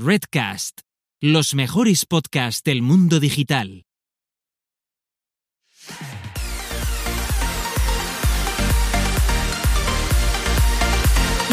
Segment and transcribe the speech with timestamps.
[0.00, 0.82] Redcast,
[1.20, 3.84] los mejores podcasts del mundo digital.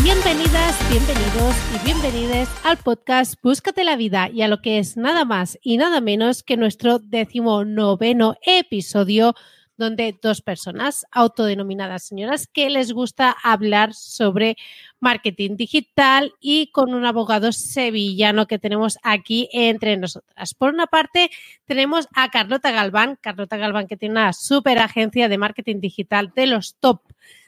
[0.04, 5.26] Bienvenidas, bienvenidos y bienvenidas al podcast Búscate la vida y a lo que es nada
[5.26, 9.34] más y nada menos que nuestro decimonoveno episodio
[9.78, 14.57] donde dos personas autodenominadas señoras que les gusta hablar sobre
[14.99, 20.53] marketing digital y con un abogado sevillano que tenemos aquí entre nosotras.
[20.53, 21.30] Por una parte,
[21.66, 26.47] tenemos a Carlota Galván, Carlota Galván que tiene una super agencia de marketing digital de
[26.47, 27.02] los top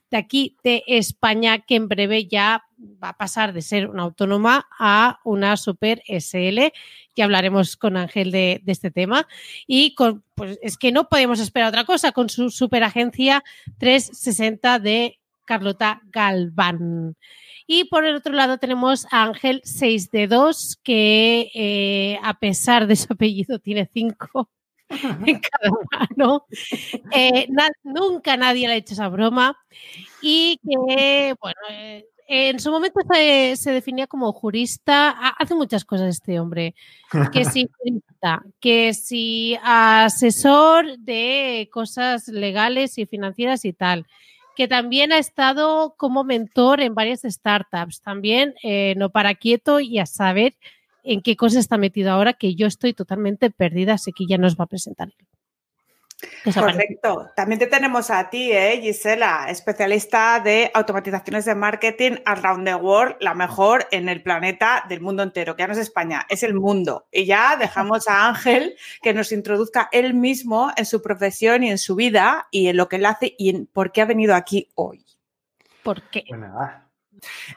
[0.10, 2.64] de aquí de España que en breve ya
[3.04, 6.72] va a pasar de ser una autónoma a una super SL.
[7.16, 9.28] Ya hablaremos con Ángel de, este tema.
[9.66, 13.44] Y con, pues es que no podemos esperar otra cosa con su super agencia
[13.80, 17.16] 360 de Carlota Galván.
[17.66, 22.88] Y por el otro lado tenemos a Ángel 6 de 2, que eh, a pesar
[22.88, 24.50] de su apellido tiene 5
[25.26, 26.46] en cada mano.
[27.12, 29.58] Eh, na nunca nadie le ha hecho esa broma.
[30.22, 35.10] Y que, bueno, eh, en su momento se, se, definía como jurista.
[35.10, 36.76] Hace muchas cosas este hombre.
[37.32, 44.06] Que si jurista, que si asesor de cosas legales y financieras y tal.
[44.56, 48.02] Que también ha estado como mentor en varias startups.
[48.02, 50.56] También eh, no para quieto y a saber
[51.08, 54.58] en qué cosa está metido ahora, que yo estoy totalmente perdida, así que ya nos
[54.58, 55.10] va a presentar.
[56.54, 57.30] Correcto.
[57.36, 63.16] También te tenemos a ti, ¿eh, Gisela, especialista de automatizaciones de marketing around the world,
[63.20, 66.56] la mejor en el planeta del mundo entero, que ya no es España, es el
[66.56, 67.08] mundo.
[67.12, 71.78] Y ya dejamos a Ángel que nos introduzca él mismo en su profesión y en
[71.78, 74.70] su vida y en lo que él hace y en por qué ha venido aquí
[74.74, 75.06] hoy.
[75.84, 76.24] ¿Por qué?
[76.30, 76.87] Bueno,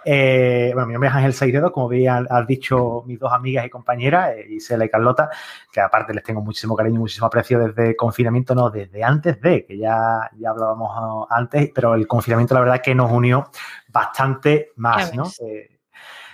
[0.04, 3.70] eh, bueno, mi nombre es Ángel Sairedo, como bien has dicho mis dos amigas y
[3.70, 5.30] compañeras, eh, Isela y Carlota,
[5.72, 9.64] que aparte les tengo muchísimo cariño y muchísimo aprecio desde confinamiento, no, desde antes de,
[9.64, 13.50] que ya, ya hablábamos antes, pero el confinamiento la verdad que nos unió
[13.88, 15.24] bastante más, ¿no?
[15.40, 15.68] Eh,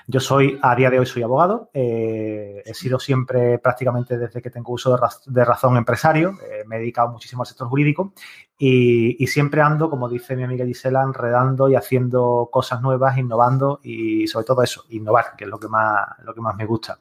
[0.08, 4.50] yo soy, a día de hoy soy abogado, eh, he sido siempre prácticamente desde que
[4.50, 8.12] tengo uso de, raz de razón empresario, me he dedicado muchísimo al sector jurídico
[8.58, 14.26] y, siempre ando, como dice mi amiga Gisela, enredando y haciendo cosas nuevas, innovando y
[14.26, 16.98] sobre todo eso, innovar, que es lo que más, lo que más me gusta.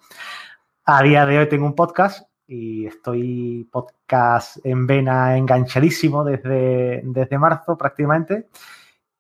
[0.86, 7.38] A día de hoy tengo un podcast y estoy podcast en vena enganchadísimo desde, desde
[7.38, 8.48] marzo prácticamente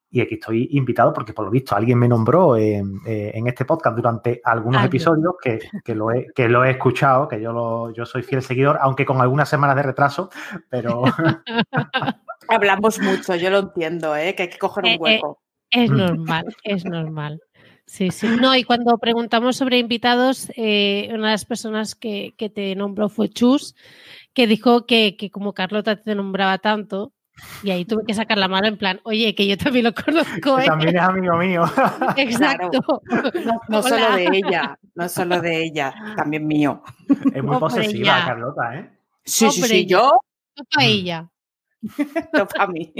[0.09, 3.65] y aquí estoy invitado porque por lo visto alguien me nombró en, eh, en este
[3.65, 7.51] podcast durante algunos Ay, episodios que, que, lo he, que lo he escuchado, que yo,
[7.51, 10.29] lo, yo soy fiel seguidor, aunque con algunas semanas de retraso,
[10.69, 11.03] pero...
[12.47, 14.35] Hablamos mucho, yo lo entiendo, ¿eh?
[14.35, 15.41] que hay que coger un hueco.
[15.71, 17.41] Eh, eh, es normal, es normal.
[17.87, 18.27] Sí, sí.
[18.39, 23.09] No, y cuando preguntamos sobre invitados, eh, una de las personas que, que, te nombró
[23.09, 23.75] fue Chus,
[24.33, 27.13] que dijo que, que como Carlota te nombraba tanto,
[27.63, 30.59] y ahí tuve que sacar la mano en plan, oye, que yo también lo conozco.
[30.59, 30.65] ¿eh?
[30.65, 31.63] También es amigo mío.
[32.17, 33.01] Exacto.
[33.05, 33.31] Claro.
[33.45, 36.83] No, no solo de ella, no solo de ella, también mío.
[37.09, 38.25] Es muy Hombre posesiva, ella.
[38.25, 38.91] Carlota, ¿eh?
[39.23, 40.19] Sí, Hombre, sí, sí, yo.
[40.57, 41.29] No para ella.
[42.33, 42.93] no para mí.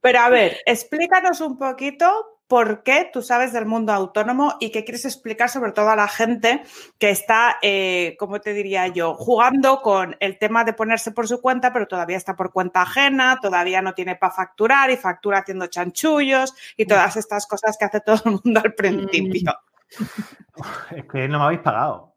[0.00, 4.84] Pero a ver, explícanos un poquito por qué tú sabes del mundo autónomo y qué
[4.84, 6.62] quieres explicar sobre todo a la gente
[7.00, 11.40] que está, eh, como te diría yo, jugando con el tema de ponerse por su
[11.40, 15.66] cuenta, pero todavía está por cuenta ajena, todavía no tiene para facturar y factura haciendo
[15.66, 19.52] chanchullos y todas estas cosas que hace todo el mundo al principio.
[20.96, 22.13] Es que no me habéis pagado.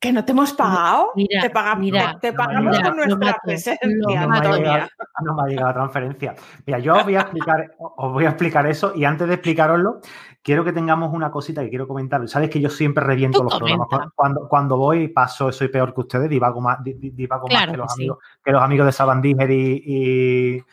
[0.00, 1.10] ¿Que no te hemos pagado?
[1.16, 4.88] Mira, te pagamos, mira, te pagamos mira, con nuestra presencia, no, me llegado,
[5.24, 6.36] no, me ha llegado transferencia.
[6.64, 10.00] Mira, yo os voy a explicar, os voy a explicar eso y antes de explicaroslo,
[10.40, 12.28] quiero que tengamos una cosita que quiero comentar.
[12.28, 13.88] Sabes que yo siempre reviento los programas.
[14.14, 17.92] Cuando, cuando voy, paso, soy peor que ustedes, divago más, divago claro más que, los
[17.92, 18.02] sí.
[18.02, 20.64] amigos, que los amigos de Sabandíger y, y,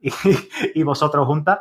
[0.08, 0.12] y,
[0.74, 1.58] y vosotros juntas.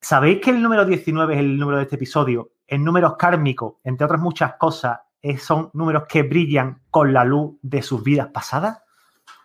[0.00, 2.52] ¿Sabéis que el número 19 es el número de este episodio?
[2.66, 5.00] El número kármico, entre otras muchas cosas,
[5.38, 8.82] son números que brillan con la luz de sus vidas pasadas,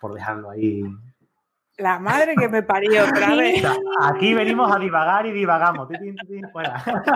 [0.00, 0.84] por dejarlo ahí.
[1.78, 3.64] La madre que me parió, otra vez.
[4.02, 5.88] Aquí venimos a divagar y divagamos.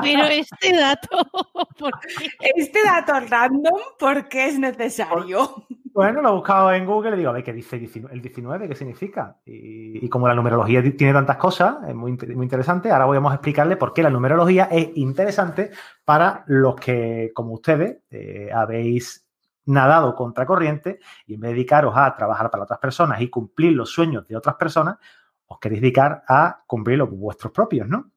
[0.03, 1.25] Pero este dato,
[1.79, 2.31] ¿por qué?
[2.57, 5.67] Este dato random, ¿por qué es necesario?
[5.97, 8.69] Bueno, lo he buscado en Google y digo, a ver, ¿qué dice el 19?
[8.69, 9.39] ¿Qué significa?
[9.47, 13.37] Y, y, como la numerología tiene tantas cosas, es muy, muy interesante, ahora vamos a
[13.37, 15.71] explicarle por qué la numerología es interesante
[16.05, 19.27] para los que, como ustedes, eh, habéis
[19.65, 23.89] nadado contracorriente y en vez de dedicaros a trabajar para otras personas y cumplir los
[23.89, 24.99] sueños de otras personas,
[25.47, 28.11] os queréis dedicar a cumplir los vuestros propios, ¿no?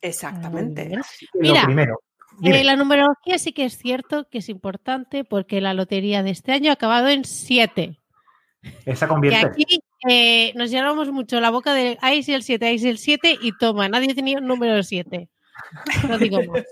[0.00, 0.88] Exactamente.
[0.88, 1.02] Mira,
[1.34, 2.00] lo primero,
[2.42, 6.52] Eh, la numerología sí que es cierto que es importante porque la lotería de este
[6.52, 7.98] año ha acabado en 7.
[8.84, 9.40] Esa convierte.
[9.40, 12.88] Que aquí eh, nos llenamos mucho la boca de ahí y el 7, ahí y
[12.88, 15.28] el 7 y toma, nadie tenía un número 7.
[16.08, 16.64] No digo más.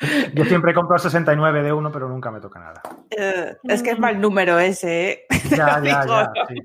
[0.34, 2.82] Yo siempre compro 69 de uno, pero nunca me toca nada.
[3.10, 5.26] Eh, es que es mal número ese, ¿eh?
[5.50, 6.32] Ya, ya, ya.
[6.48, 6.56] Sí.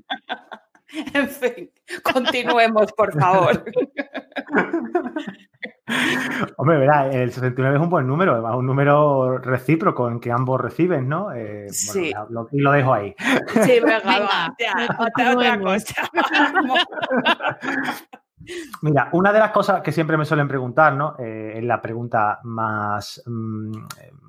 [1.14, 1.70] En fin,
[2.02, 3.64] continuemos, por favor.
[6.56, 10.60] Hombre, verá, el 69 es un buen número, además un número recíproco en que ambos
[10.60, 11.32] reciben, ¿no?
[11.32, 12.12] Eh, Sí.
[12.12, 13.14] bueno, lo- y lo dejo ahí.
[13.62, 15.94] Sí, venga, Venga, ya, otra, cosa.
[18.82, 21.16] Mira, una de las cosas que siempre me suelen preguntar, ¿no?
[21.18, 23.72] Eh, es la pregunta más, mm,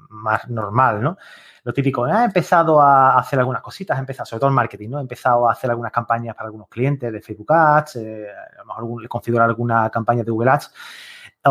[0.10, 1.18] más normal, ¿no?
[1.64, 3.96] Lo típico, ¿ha empezado a hacer algunas cositas?
[3.98, 4.98] He empezado, sobre todo en marketing, ¿no?
[5.00, 8.66] He empezado a hacer algunas campañas para algunos clientes de Facebook Ads, eh, a lo
[8.66, 10.74] mejor algún- configurar alguna campaña de Google Ads,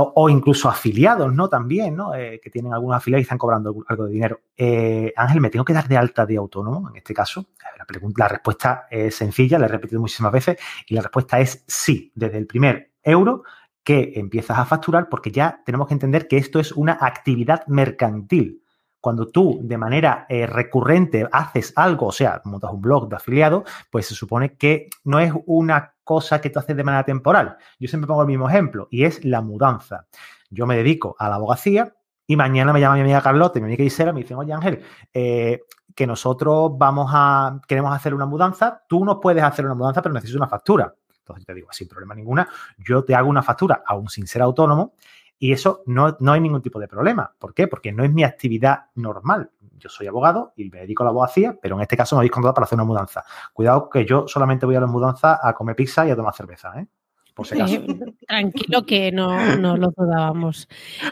[0.01, 1.49] o, incluso afiliados, ¿no?
[1.49, 2.15] También, ¿no?
[2.15, 4.41] Eh, que tienen algunos afiliados y están cobrando algo- de dinero.
[4.57, 7.47] Eh, Ángel, ¿me tengo que dar de alta de autónomo en este caso?
[7.79, 12.13] La, la respuesta es sencilla, la he repetido muchísimas veces, y la respuesta es sí,
[12.15, 13.43] desde el primer euro
[13.83, 18.63] que empiezas a facturar, porque ya tenemos que entender que esto es una actividad mercantil.
[19.07, 23.63] Cuando tú de manera eh, recurrente haces algo, o sea, montas un blog de afiliado,
[23.89, 27.57] pues se supone que no es una cosa que tú haces de manera temporal.
[27.79, 30.09] Yo siempre pongo el mismo ejemplo y es la mudanza.
[30.51, 31.95] Yo me dedico a la abogacía
[32.27, 34.83] y mañana me llama mi amiga Carlota mi amiga Isela y me dicen, oye Ángel,
[35.15, 35.61] eh,
[35.95, 40.15] que nosotros vamos a, queremos hacer una mudanza, tú no puedes hacer una mudanza, pero
[40.15, 40.93] necesitas una factura.
[41.17, 44.95] Entonces te digo, sin problema ninguna, yo te hago una factura, aún sin ser autónomo,
[45.39, 47.33] y eso no, no hay ningún tipo de problema.
[47.39, 47.69] ¿Por qué?
[47.69, 49.51] Porque no es mi actividad normal.
[49.79, 52.33] Yo soy abogado y me dedico a la abogacía, pero en este caso me habéis
[52.33, 53.25] contratado para hacer una mudanza.
[53.53, 56.73] Cuidado que yo solamente voy a las mudanzas a comer pizza y a tomar cerveza,
[56.81, 56.87] ¿eh?
[57.35, 57.75] Por si acaso.
[57.75, 57.87] Eh,
[58.27, 60.67] tranquilo que no, no lo dudábamos.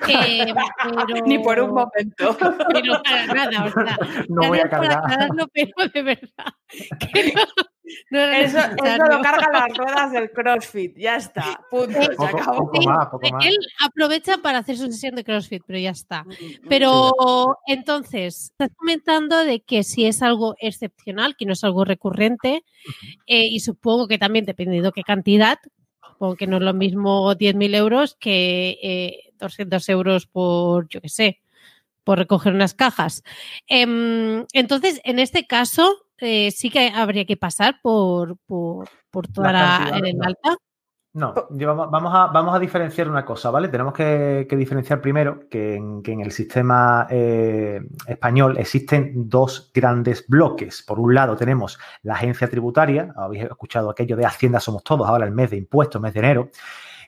[0.08, 2.34] Eh, pero- Ni por un momento.
[2.72, 3.98] Pero para nada, o sea,
[4.30, 4.92] No voy a cargar.
[5.04, 6.54] aclararlo, pero de verdad.
[7.12, 7.42] que no,
[8.14, 10.96] no era Eso, lo cargan las ruedas del CrossFit.
[10.96, 11.60] Ya está.
[11.68, 12.00] Punto.
[12.00, 12.70] Se Poco, acabó.
[12.70, 13.44] poco más, poco más.
[13.44, 16.24] Él aprovecha para hacer su sesión de CrossFit, pero ya está.
[16.68, 17.12] Pero
[17.66, 22.64] entonces, estás comentando de que si es algo excepcional, que no es algo recurrente,
[23.26, 25.58] eh, y supongo que también dependiendo qué cantidad,
[26.08, 31.08] supongo que no es lo mismo 10.000 euros que eh, 200 euros por, yo qué
[31.08, 31.40] sé,
[32.04, 33.24] por recoger unas cajas.
[33.66, 39.52] Em, entonces, en este caso, eh, sí que habría que pasar por, por, por toda
[39.52, 40.24] la, el no.
[40.24, 40.56] alta.
[41.14, 43.68] No, vamos a, vamos a diferenciar una cosa, ¿vale?
[43.68, 49.70] Tenemos que, que diferenciar primero que en, que en el sistema eh, español existen dos
[49.72, 50.82] grandes bloques.
[50.82, 55.24] Por un lado tenemos la agencia tributaria, habéis escuchado aquello de Hacienda somos todos, ahora
[55.24, 56.50] el mes de impuestos, mes de enero.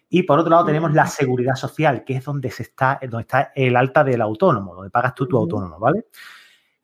[0.09, 3.50] Y por otro lado tenemos la seguridad social, que es donde, se está, donde está
[3.56, 6.06] el alta del autónomo, donde pagas tú tu autónomo, ¿vale?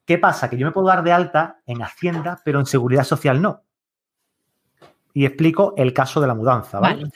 [0.04, 0.50] ¿Qué pasa?
[0.50, 3.62] Que yo me puedo dar de alta en Hacienda, pero en seguridad social no.
[5.14, 7.04] Y explico el caso de la mudanza, ¿vale?
[7.04, 7.12] Vale.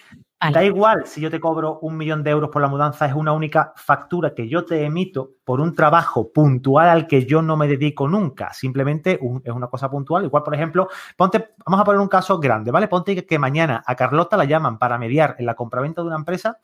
[0.53, 3.33] Da igual si yo te cobro un millón de euros por la mudanza, es una
[3.33, 7.67] única factura que yo te emito por un trabajo puntual al que yo no me
[7.67, 8.53] dedico nunca.
[8.53, 10.25] Simplemente un- es una cosa puntual.
[10.27, 12.87] Igual, por ejemplo, ponte, vamos a poner un caso grande, ¿vale?
[12.87, 16.17] Ponte que, que mañana a Carlota la llaman para mediar en la compraventa de una
[16.17, 16.59] empresa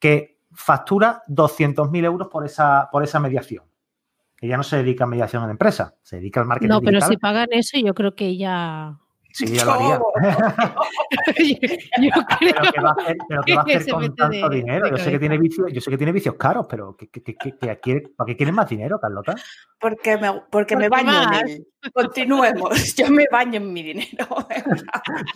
[0.00, 3.64] que factura 200.000 euros por esa, por esa mediación.
[4.42, 7.08] Ella no se dedica a mediación en empresa, se dedica al marketing No, pero digital.
[7.10, 8.98] si pagan eso, yo creo que ya.
[9.34, 9.98] Sí, ya lo haría.
[12.02, 12.54] yo creo.
[12.60, 14.56] pero que va a hacer, pero que va a que hacer se con tanto de-
[14.56, 14.84] dinero.
[14.84, 17.22] de yo sé que tiene vicios, yo sé que tiene vicios caros, pero que, que-
[17.22, 19.34] que- que- que quiere- ¿para qué quieres más dinero, Carlota?
[19.78, 21.42] Porque me, porque me baño más.
[21.42, 21.66] en él.
[21.94, 22.94] Continuemos.
[22.96, 24.26] Yo me baño en mi dinero.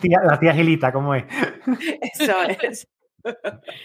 [0.01, 1.23] Tía- la tía Gilita, ¿cómo es?
[2.19, 2.87] Eso es.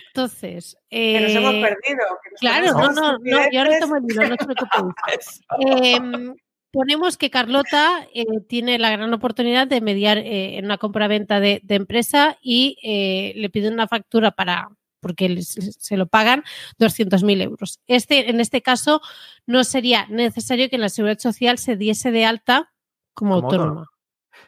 [0.08, 0.76] Entonces.
[0.88, 2.06] Que nos hemos eh, perdido.
[2.22, 5.40] que nos Claro, no, ponemos no, no, yo ahora tomo el hilo, no os preocupéis.
[5.82, 6.34] Em,
[6.72, 11.60] ponemos que Carlota eh, tiene la gran oportunidad de mediar eh, en una compraventa de,
[11.62, 14.70] de empresa y eh, le pide una factura para
[15.00, 16.44] porque se lo pagan
[16.78, 17.80] 200.000 euros.
[17.88, 19.00] Este, en este caso,
[19.46, 22.72] no sería necesario que en la Seguridad Social se diese de alta
[23.12, 23.91] como, Como autónoma.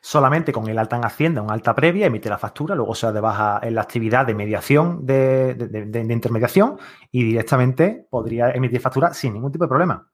[0.00, 3.12] Solamente con el alta en Hacienda, un alta previa, emite la factura, luego se da
[3.12, 6.78] de baja en la actividad de mediación, de- de intermediación
[7.10, 10.08] y directamente podría emitir factura sin ningún tipo de problema.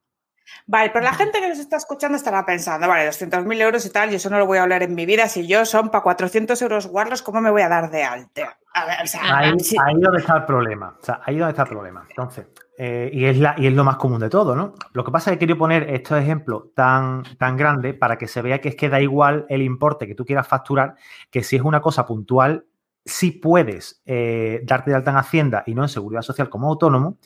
[0.66, 4.12] Vale, pero la gente que nos está escuchando estará pensando, vale, 200.000 euros y tal,
[4.12, 5.28] y eso no lo voy a hablar en mi vida.
[5.28, 8.58] Si yo son para 400 euros guardos, ¿cómo me voy a dar de alta?
[8.72, 10.96] A ver, o sea, Ahí, sí, ahí donde está el problema.
[11.00, 12.06] O sea, ahí donde está el problema.
[12.08, 12.46] Entonces,
[12.78, 14.74] eh, y, es la, y es lo más común de todo, ¿no?
[14.92, 18.42] Lo que pasa es que quería poner estos ejemplos tan, tan grandes para que se
[18.42, 20.94] vea que es que da igual el importe que tú quieras facturar,
[21.30, 22.64] que si es una cosa puntual,
[23.04, 27.18] sí puedes eh, darte de alta en Hacienda y no en Seguridad Social como autónomo.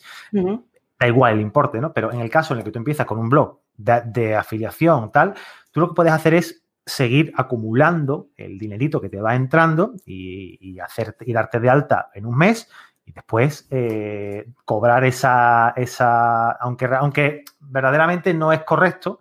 [0.99, 1.93] Da igual el importe, ¿no?
[1.93, 5.33] Pero en el caso en el que tú empiezas con un blog de, afiliación, tal,
[5.71, 10.57] tú lo que puedes hacer es seguir acumulando el dinerito que te va entrando y,
[10.61, 10.77] y,
[11.21, 12.69] y darte de alta en un mes
[13.05, 19.19] y después eh, cobrar esa, esa aunque, aunque verdaderamente no es correcto,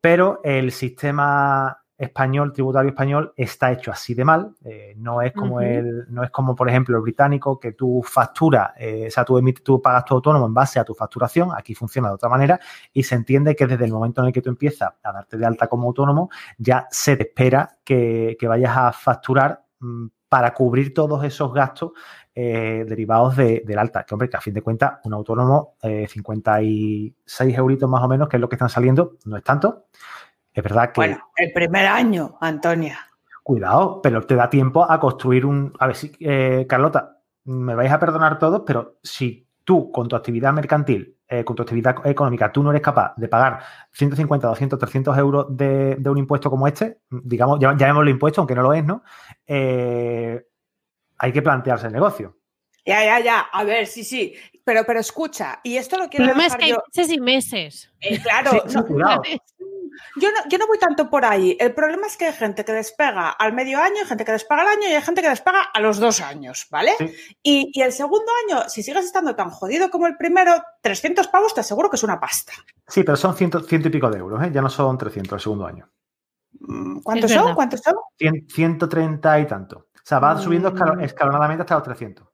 [0.00, 4.54] pero el sistema español, tributario español, está hecho así de mal.
[4.64, 5.78] Eh, no, es como uh -huh.
[5.78, 9.38] el, no es como, por ejemplo, el británico, que tú facturas, eh, o sea, tú,
[9.38, 11.50] emites, tú pagas tu autónomo en base a tu facturación.
[11.56, 12.58] Aquí funciona de otra manera
[12.92, 15.46] y se entiende que desde el momento en el que tú empiezas a darte de
[15.46, 20.92] alta como autónomo, ya se te espera que, que vayas a facturar mmm, para cubrir
[20.92, 21.92] todos esos gastos
[22.34, 24.02] eh, derivados de, del alta.
[24.02, 28.28] Que, hombre, que a fin de cuentas, un autónomo, eh, 56 euritos más o menos,
[28.28, 29.84] que es lo que están saliendo, no es tanto.
[30.54, 31.00] Es verdad que.
[31.00, 32.98] Bueno, el primer año, Antonia.
[33.42, 35.74] Cuidado, pero te da tiempo a construir un.
[35.78, 40.16] A ver si, eh, Carlota, me vais a perdonar todos, pero si tú con tu
[40.16, 43.60] actividad mercantil, eh, con tu actividad económica, tú no eres capaz de pagar
[43.92, 48.54] 150, 200, 300 euros de, de un impuesto como este, digamos, ya, llamémoslo impuesto, aunque
[48.54, 49.02] no lo es, ¿no?
[49.46, 50.46] Eh,
[51.18, 52.38] hay que plantearse el negocio.
[52.86, 53.40] Ya, ya, ya.
[53.40, 54.34] A ver, sí, sí.
[54.64, 57.92] Pero, pero escucha, y esto lo quiero Pero dejar es que hay meses y meses.
[58.00, 59.22] Eh, claro, Sí, no, cuidado.
[60.16, 61.56] yo, no, yo no voy tanto por ahí.
[61.60, 64.62] El problema es que hay gente que despega al medio año, hay gente que despega
[64.62, 66.92] al año y hay gente que despega a los dos años, ¿vale?
[66.98, 67.12] Sí.
[67.42, 71.54] Y, y el segundo año, si sigues estando tan jodido como el primero, 300 pavos
[71.54, 72.52] te aseguro que es una pasta.
[72.88, 74.50] Sí, pero son ciento, ciento y pico de euros, ¿eh?
[74.52, 75.88] ya no son 300 el segundo año.
[76.60, 77.54] Mm, ¿Cuántos son?
[77.54, 77.94] ¿Cuántos son?
[78.18, 79.88] Cien- 130 y tanto.
[79.94, 80.40] O sea, va Mm.
[80.40, 82.28] subiendo escalo- escalonadamente hasta los 300.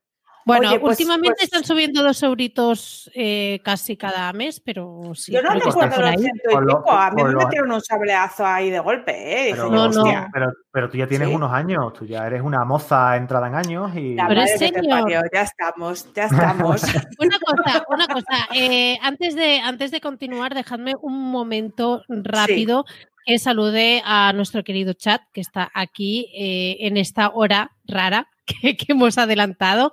[0.46, 5.32] Bueno, Oye, pues- últimamente pues- están subiendo dos euritos eh, casi cada mes, pero sí.
[5.32, 6.90] Yo no recuerdo los ciento y pico.
[6.92, 9.50] A mí me lo- metieron un sableazo ahí de golpe, ¿eh?
[9.52, 10.04] Pero, No, no.
[10.32, 11.34] pero, pero tú ya tienes Sí.
[11.34, 14.14] unos años, tú ya eres una moza entrada en años y...
[14.14, 16.82] La Pero es parió, ya estamos, ya estamos.
[17.18, 18.48] Una cosa, una cosa.
[18.54, 22.84] eh, antes, de, antes de continuar, dejadme un momento rápido
[23.26, 28.76] que salude a nuestro querido chat que está aquí eh, en esta hora rara que,
[28.76, 29.92] que hemos adelantado.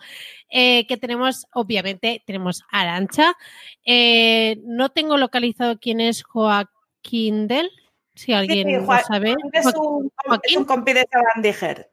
[0.50, 3.36] eh, que tenemos, obviamente, tenemos a Arancha.
[3.86, 7.70] Eh, no tengo localizado quién es Joaquín Del.
[8.16, 9.36] Si alguien Sí, lo sabe.
[9.54, 9.82] Es Joaquín.
[9.86, 10.58] un, es Joaquín.
[10.60, 11.06] un compi de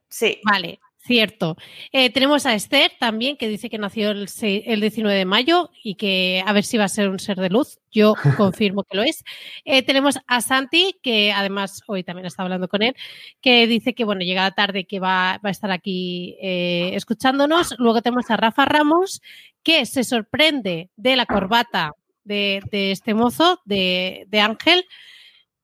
[0.08, 0.40] sí.
[0.44, 1.56] Vale, cierto.
[1.92, 5.70] Eh, tenemos a Esther también, que dice que nació el, se- el 19 de mayo
[5.82, 7.78] y que a ver si va a ser un ser de luz.
[7.90, 9.22] Yo confirmo que lo es.
[9.64, 12.94] Eh, tenemos a Santi, que además hoy también está hablando con él,
[13.40, 17.74] que dice que bueno, llega la tarde que va, va a estar aquí eh, escuchándonos.
[17.78, 19.20] Luego tenemos a Rafa Ramos,
[19.62, 21.92] que se sorprende de la corbata
[22.24, 24.84] de, de este mozo, de, de Ángel,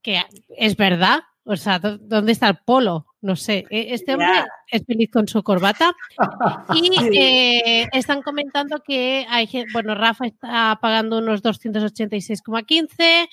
[0.03, 0.23] que
[0.57, 1.21] es verdad.
[1.45, 3.07] O sea, ¿dó- ¿dónde está el polo?
[3.23, 3.67] No sé.
[3.71, 4.47] E- Este hombre Ya.
[4.69, 5.93] es feliz con su corbata.
[6.75, 13.29] Y eh, están comentando que hay bueno, Rafa está pagando unos 286,15,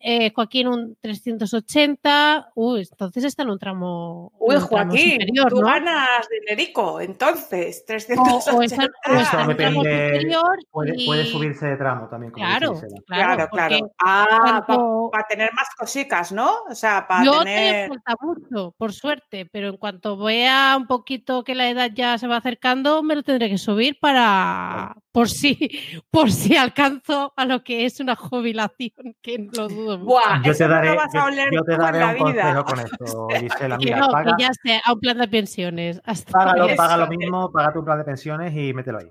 [0.00, 2.50] eh, Joaquín un 380.
[2.54, 5.66] Uy, entonces está en un tramo, Uy, un tramo Joaquín, superior, tú ¿no?
[5.66, 8.64] ganas dinerico, entonces, O, o 380.
[8.64, 10.58] está, o está en un tramo superior.
[10.70, 12.32] Puede, y- puede subirse de tramo también.
[12.32, 12.74] Como Claro,
[13.06, 13.92] claro, Claro.
[14.04, 14.64] Ah,
[15.12, 16.50] para tener más cositas, ¿no?
[16.68, 21.44] O sea, para Yo te falta mucho, por suerte, pero en cuanto vea un poquito
[21.44, 25.56] que la edad ya se va acercando, me lo tendré que subir para por si
[26.10, 29.98] por si alcanzo a lo que es una jubilación, que lo dudo.
[29.98, 32.14] Buah, Yo te no daré, lo vas a yo, oler yo te daré la un
[32.14, 32.54] vida.
[32.54, 33.78] consejo con esto, Gisela.
[33.78, 36.00] Mira, no, paga, que ya sé, a un plan de pensiones.
[36.04, 39.08] Hasta págalo, paga lo mismo, paga tu plan de pensiones y mételo ahí.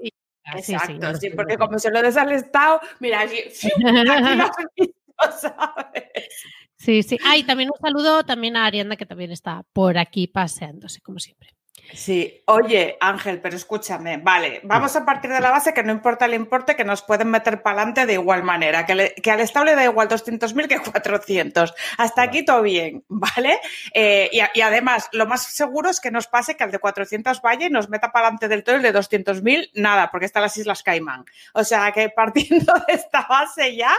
[0.64, 1.66] Sí, Exacto, no, sí, no, porque no.
[1.68, 3.70] como se lo des al Estado, mira, aquí, aquí
[4.78, 4.94] visto,
[5.40, 6.04] ¿sabes?
[6.80, 7.18] Sí, sí.
[7.26, 11.20] Ah, y también un saludo también a Arianda, que también está por aquí paseándose, como
[11.20, 11.50] siempre.
[11.92, 16.26] Sí, oye, Ángel, pero escúchame, vale, vamos a partir de la base que no importa
[16.26, 19.40] el importe, que nos pueden meter para adelante de igual manera, que, le- que al
[19.40, 21.74] Estado le da igual 200.000 que 400.
[21.98, 23.60] Hasta aquí todo bien, ¿vale?
[23.96, 27.66] Eh, y además, lo más seguro es que nos pase que al de 400 vaya
[27.66, 30.84] y nos meta para adelante del todo el de 200.000, nada, porque están las Islas
[30.84, 31.26] Caimán.
[31.56, 33.96] O sea, que partiendo de esta base ya,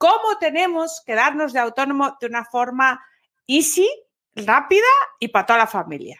[0.00, 2.98] ¿cómo tenemos que darnos de autónomo de una forma
[3.46, 3.86] easy,
[4.34, 4.86] rápida
[5.18, 6.16] y para toda la familia?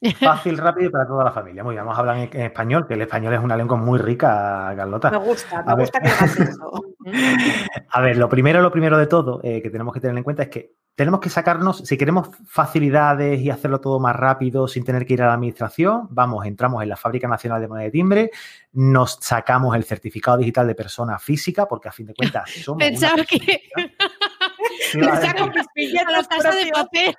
[0.20, 1.64] Fácil, rápido y para toda la familia.
[1.64, 3.98] Muy bien, vamos a hablar en, en español, que el español es una lengua muy
[3.98, 5.16] rica, Me Carlota.
[5.16, 5.84] gusta, me A ver.
[5.86, 6.72] gusta que hagas eso.
[7.90, 10.44] A ver, lo primero, lo primero de todo eh, que tenemos que tener en cuenta
[10.44, 15.06] es que tenemos que sacarnos, si queremos facilidades y hacerlo todo más rápido sin tener
[15.06, 18.30] que ir a la administración, vamos, entramos en la Fábrica Nacional de Moneda de Timbre,
[18.72, 23.24] nos sacamos el certificado digital de persona física, porque a fin de cuentas somos persona
[23.24, 23.62] que
[25.06, 25.26] vale.
[25.26, 27.16] saco mis a la casa de papel.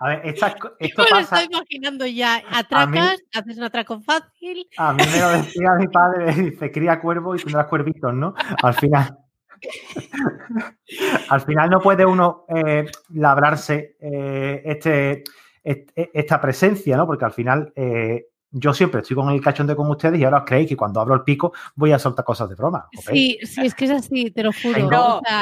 [0.00, 1.40] A ver, esta- esto Yo me lo pasa.
[1.40, 2.42] estoy imaginando ya.
[2.52, 4.68] Atracas, haces un atraco fácil.
[4.76, 8.34] A mí me lo decía mi padre, dice, cría cuervo y tendrás cuervitos, ¿no?
[8.62, 9.16] Al final.
[11.28, 15.24] al final no puede uno eh, labrarse eh, este,
[15.62, 17.06] este- esta presencia, ¿no?
[17.06, 20.44] Porque al final eh, yo siempre estoy con el cachondeo con ustedes y ahora os
[20.44, 22.88] creéis que cuando abro el pico voy a soltar cosas de broma.
[23.10, 24.78] Sí, sí, es que es así, te lo juro.
[24.88, 25.40] No, O sea,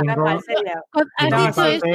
[1.16, 1.88] has dicho esto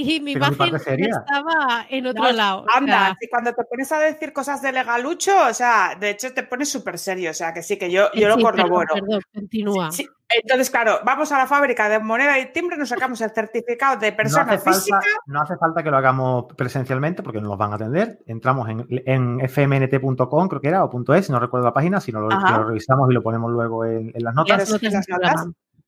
[0.00, 2.60] y mi imagen estaba en otro No, lado.
[2.62, 6.10] o Anda, sea, si cuando te pones a decir cosas de legalucho, o sea, de
[6.10, 8.94] hecho te pones súper serio, o sea, que sí, que yo, yo sí, lo corroboro.
[8.94, 9.90] Perdón, continúa.
[9.90, 13.96] Sí, entonces, claro, vamos a la fábrica de moneda y timbre, nos sacamos el certificado
[13.98, 15.00] de No persona hace, física.
[15.00, 18.20] falta, no hace falta que lo hagamos presencialmente porque nos van a atender.
[18.26, 22.12] Entramos en, en fmnt.com, creo que era, o punto .es, no recuerdo la página, si
[22.12, 24.68] no lo, revisamos y lo ponemos luego en, en las notas.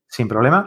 [0.09, 0.67] sin problema.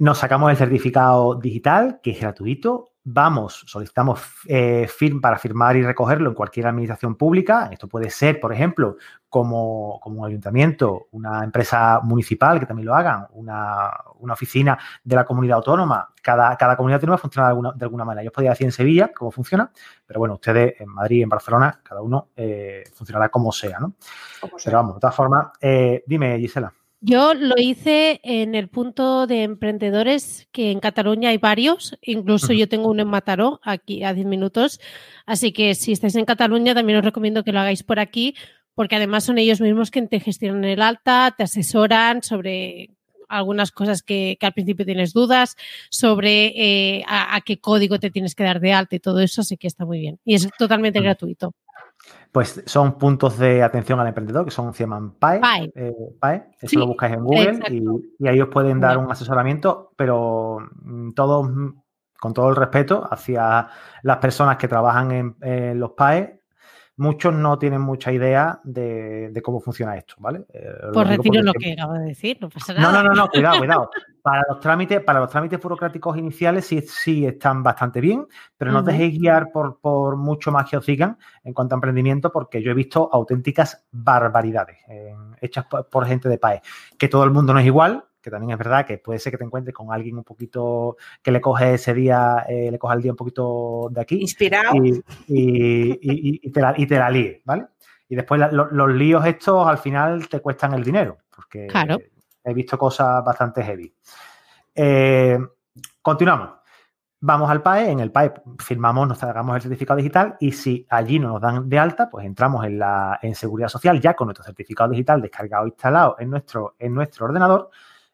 [0.00, 2.92] Nos sacamos el certificado digital, que es gratuito.
[3.04, 7.68] Vamos, solicitamos eh, firm para firmar y recogerlo en cualquier administración pública.
[7.70, 8.96] Esto puede ser, por ejemplo,
[9.28, 13.90] como, como un ayuntamiento, una empresa municipal que también lo hagan, una,
[14.20, 16.14] una oficina de la comunidad autónoma.
[16.22, 18.22] Cada, cada comunidad autónoma funciona de alguna, de alguna manera.
[18.24, 19.70] Yo os podría decir en Sevilla cómo funciona,
[20.06, 23.96] pero bueno, ustedes en Madrid, en Barcelona, cada uno eh, funcionará como sea, ¿no?
[24.40, 24.70] Como sea.
[24.70, 26.72] Pero vamos, de todas formas, eh, dime, Gisela.
[27.02, 32.68] Yo lo hice en el punto de emprendedores, que en Cataluña hay varios, incluso yo
[32.68, 34.80] tengo uno en Mataró, aquí a 10 minutos,
[35.24, 38.34] así que si estáis en Cataluña también os recomiendo que lo hagáis por aquí,
[38.74, 42.90] porque además son ellos mismos quienes te gestionan el alta, te asesoran sobre
[43.28, 45.56] algunas cosas que, que al principio tienes dudas,
[45.88, 46.48] sobre
[46.98, 49.56] eh, a, a qué código te tienes que dar de alta y todo eso, así
[49.56, 50.18] que está muy bien.
[50.24, 51.54] Y es totalmente gratuito.
[52.32, 55.40] Pues son puntos de atención al emprendedor que son se llaman PAE.
[55.40, 55.72] PAE.
[55.74, 56.50] eh, PAE.
[56.60, 57.84] Eso Sí, lo buscáis en Google y,
[58.18, 61.68] y ahí os pueden dar un asesoramiento, pero mm, todos, mm,
[62.20, 63.68] con todo el respeto hacia
[64.02, 66.39] las personas que trabajan en, en los PAE,
[67.00, 70.44] muchos no tienen mucha idea de, de cómo funciona esto, ¿vale?
[70.52, 73.02] Eh, Pues retiro lo que acabo de decir, no pasa no, nada.
[73.02, 73.90] no, no, no, cuidado, cuidado.
[74.20, 78.26] Para los trámites, para los trámites burocráticos iniciales sí, sí están bastante bien,
[78.58, 81.78] pero no os dejéis guiar por, por mucho más que os digan en cuanto a
[81.78, 86.60] emprendimiento, porque yo he visto auténticas barbaridades eh, hechas por, por gente de PAE.
[86.98, 89.38] Que todo el mundo no es igual, que también es verdad que puede ser que
[89.38, 93.02] te encuentres con alguien un poquito que le coge ese día, eh, le coja el
[93.02, 94.74] día un poquito de aquí Inspirado.
[94.76, 97.66] y, y- y- y te, la, y te la líe, ¿vale?
[98.08, 101.98] Y después la- lo- los líos estos al final te cuestan el dinero, porque Claro.
[102.44, 103.94] he visto cosas bastante heavy.
[104.74, 105.38] Eh,
[106.02, 106.50] continuamos.
[107.22, 111.18] Vamos al PAE, en el PAE firmamos, nos sacamos el certificado digital y si allí
[111.18, 114.42] no nos dan de alta, pues entramos en, la, en Seguridad Social ya con nuestro
[114.42, 117.70] certificado digital descargado e instalado en nuestro, en nuestro ordenador,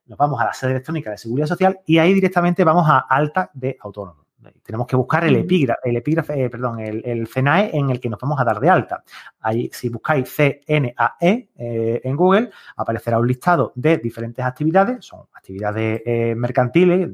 [0.06, 3.50] nos vamos a la sede electrónica de Seguridad Social y ahí directamente vamos a alta
[3.54, 4.24] de autónomo.
[4.62, 8.08] Tenemos que buscar el epígrafe, el epígrafe, eh, perdón, el, el CNAE en el que
[8.08, 9.02] nos vamos a dar de alta.
[9.40, 16.00] Ahí, si buscáis CNAE eh, en Google, aparecerá un listado de diferentes actividades, son actividades
[16.06, 17.10] eh, mercantiles,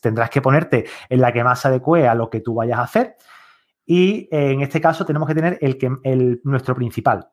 [0.00, 2.82] tendrás que ponerte en la que más se adecue a lo que tú vayas a
[2.82, 3.16] hacer
[3.92, 7.28] y eh, en este caso tenemos que tener el que, el, nuestro principal.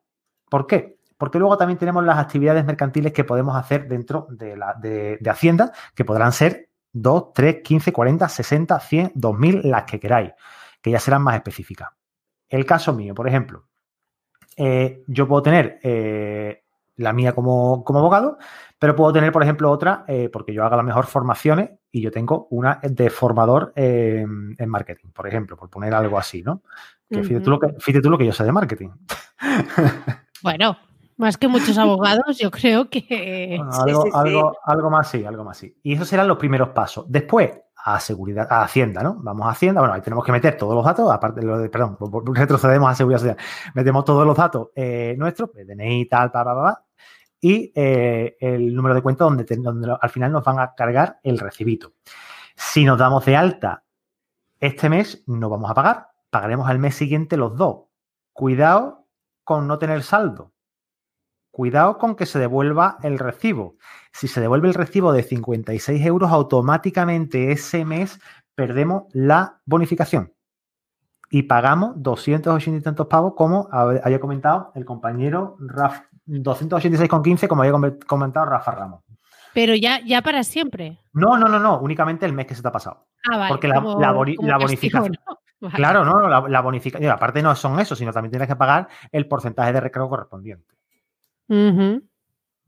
[0.50, 0.97] ¿Por qué?
[1.18, 5.30] Porque luego también tenemos las actividades mercantiles que podemos hacer dentro de, la, de, de
[5.30, 10.32] Hacienda, que podrán ser 2, 3, 15, 40, 60, 100, 2000, las que queráis,
[10.80, 11.88] que ya serán más específicas.
[12.48, 13.66] El caso mío, por ejemplo,
[14.56, 16.64] eh, yo puedo tener eh,
[16.96, 18.38] la mía como, como, abogado,
[18.78, 22.10] pero puedo tener, por ejemplo, otra, eh, porque yo hago las mejores formaciones y yo
[22.10, 26.62] tengo una de formador en marketing, por ejemplo, por poner algo así, ¿no?
[27.08, 28.90] Que fíjate, tú lo que, fíjate tú lo que yo sé de marketing.
[30.40, 30.78] Bueno,
[31.18, 33.56] más que muchos abogados, yo creo que.
[33.58, 34.58] Bueno, algo, sí, sí, algo, sí.
[34.64, 35.76] algo más sí, algo más sí.
[35.82, 37.04] Y esos serán los primeros pasos.
[37.08, 37.50] Después,
[37.84, 39.16] a seguridad, a Hacienda, ¿no?
[39.20, 41.68] Vamos a Hacienda, bueno, ahí tenemos que meter todos los datos, aparte de lo de,
[41.68, 41.96] perdón,
[42.34, 43.36] retrocedemos a seguridad social.
[43.74, 46.76] Metemos todos los datos eh, nuestros, DNI, tal, tal, tal, tal,
[47.40, 51.38] y eh, el número de cuenta donde, donde al final nos van a cargar el
[51.38, 51.92] recibito.
[52.56, 53.84] Si nos damos de alta
[54.58, 57.84] este mes, no vamos a pagar, pagaremos al mes siguiente los dos.
[58.32, 59.06] Cuidado
[59.44, 60.52] con no tener saldo.
[61.58, 63.74] Cuidado con que se devuelva el recibo.
[64.12, 68.20] Si se devuelve el recibo de 56 euros, automáticamente ese mes
[68.54, 70.32] perdemos la bonificación
[71.32, 77.96] y pagamos 280 y tantos pavos, como había comentado el compañero Raf, 286,15, como había
[78.06, 79.02] comentado Rafa Ramos.
[79.52, 81.00] Pero ya, ya para siempre.
[81.12, 83.08] No, no, no, no, únicamente el mes que se te ha pasado.
[83.28, 83.48] Ah, vale.
[83.48, 85.16] Porque la, como, la, boni, castigo, bonificación.
[85.26, 85.38] ¿no?
[85.60, 85.74] Vale.
[85.74, 87.10] Claro, no, la, la bonificación.
[87.10, 90.77] Aparte no son eso, sino también tienes que pagar el porcentaje de recargo correspondiente.
[91.48, 92.02] Uh -huh.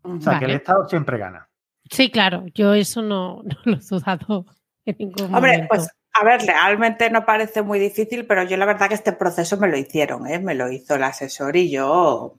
[0.03, 0.39] O sea, vale.
[0.47, 1.49] que el Estado siempre gana.
[1.91, 4.47] Sí, claro, yo eso no, no lo he dudado
[4.87, 5.69] en ningún Hombre, momento.
[5.69, 9.57] pues A ver, realmente no parece muy difícil, pero yo la verdad que este proceso
[9.59, 10.39] me lo hicieron, ¿eh?
[10.39, 12.39] me lo hizo el asesor y yo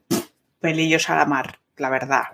[0.60, 2.24] pelillos a la mar, la verdad.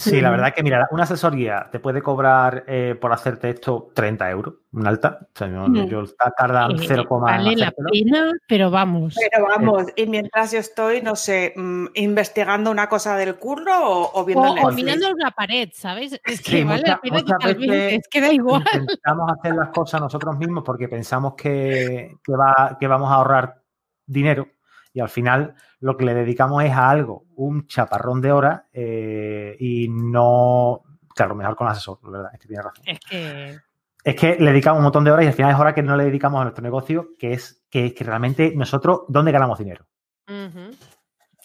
[0.00, 4.30] Sí, la verdad que, mira, una asesoría te puede cobrar eh, por hacerte esto 30
[4.30, 5.18] euros, un alta.
[5.22, 5.88] O sea, yo, Mm.
[5.88, 6.04] yo
[6.36, 9.16] tardan Eh, 0, vale la pena, pero vamos.
[9.18, 14.20] Pero vamos, y mientras yo estoy, no sé, mm, investigando una cosa del curro o,
[14.20, 16.12] o viendo O, o mirando una pared, ¿sabes?
[16.24, 17.66] Es que Sí, vale muchas- la pena totalmente.
[17.66, 18.62] veces Es que da igual.
[18.72, 23.62] Intentamos hacer las cosas nosotros mismos porque pensamos que, que va, que vamos a ahorrar
[24.06, 24.46] dinero
[24.92, 29.56] y al final lo que le dedicamos es a algo, un chaparrón de horas eh,
[29.60, 30.82] y no,
[31.14, 32.84] claro, mejor con el asesor, la verdad, es que tiene razón.
[32.86, 33.58] Es que.
[34.04, 35.96] Es que le dedicamos un montón de horas y al final es hora que no
[35.96, 39.86] le dedicamos a nuestro negocio, que es que, que realmente nosotros, ¿dónde ganamos dinero?
[40.28, 40.70] ujú,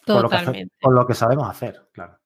[0.05, 0.75] Por lo, que, hace- Totalmente.
[0.79, 2.17] por lo que sabemos hacer, claro.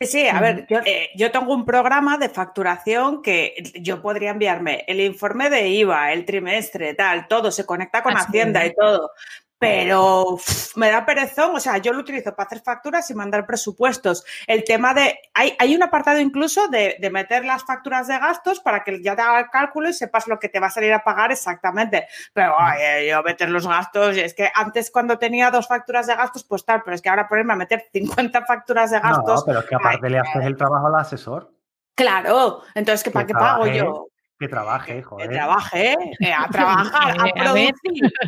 [0.00, 4.30] Sí, sí, a ver, yo, eh, yo tengo un programa de facturación que yo podría
[4.30, 8.16] enviarme el informe de IVA, el trimestre, tal, todo, se conecta con.
[8.16, 9.10] Hacienda y todo.
[9.58, 10.38] Pero
[10.76, 14.24] me da perezón, o sea, yo lo utilizo para hacer facturas y mandar presupuestos.
[14.46, 18.60] El tema de, hay, hay un apartado incluso de, de meter las facturas de gastos
[18.60, 20.92] para que ya te haga el cálculo y sepas lo que te va a salir
[20.92, 22.06] a pagar exactamente.
[22.32, 26.14] Pero ay, eh, yo meter los gastos, es que antes cuando tenía dos facturas de
[26.14, 29.40] gastos, pues tal, pero es que ahora ponerme a meter 50 facturas de gastos.
[29.40, 31.50] No, pero es que aparte le haces el trabajo al asesor,
[31.98, 34.06] Claro, entonces, ¿qué, Que ¿para qué pago yo?
[34.38, 35.30] Que trabaje, Que joder.
[35.30, 37.74] trabaje, eh, a trabajar, Eh, a producir,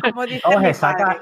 [0.01, 1.17] como dice Oye, sacas,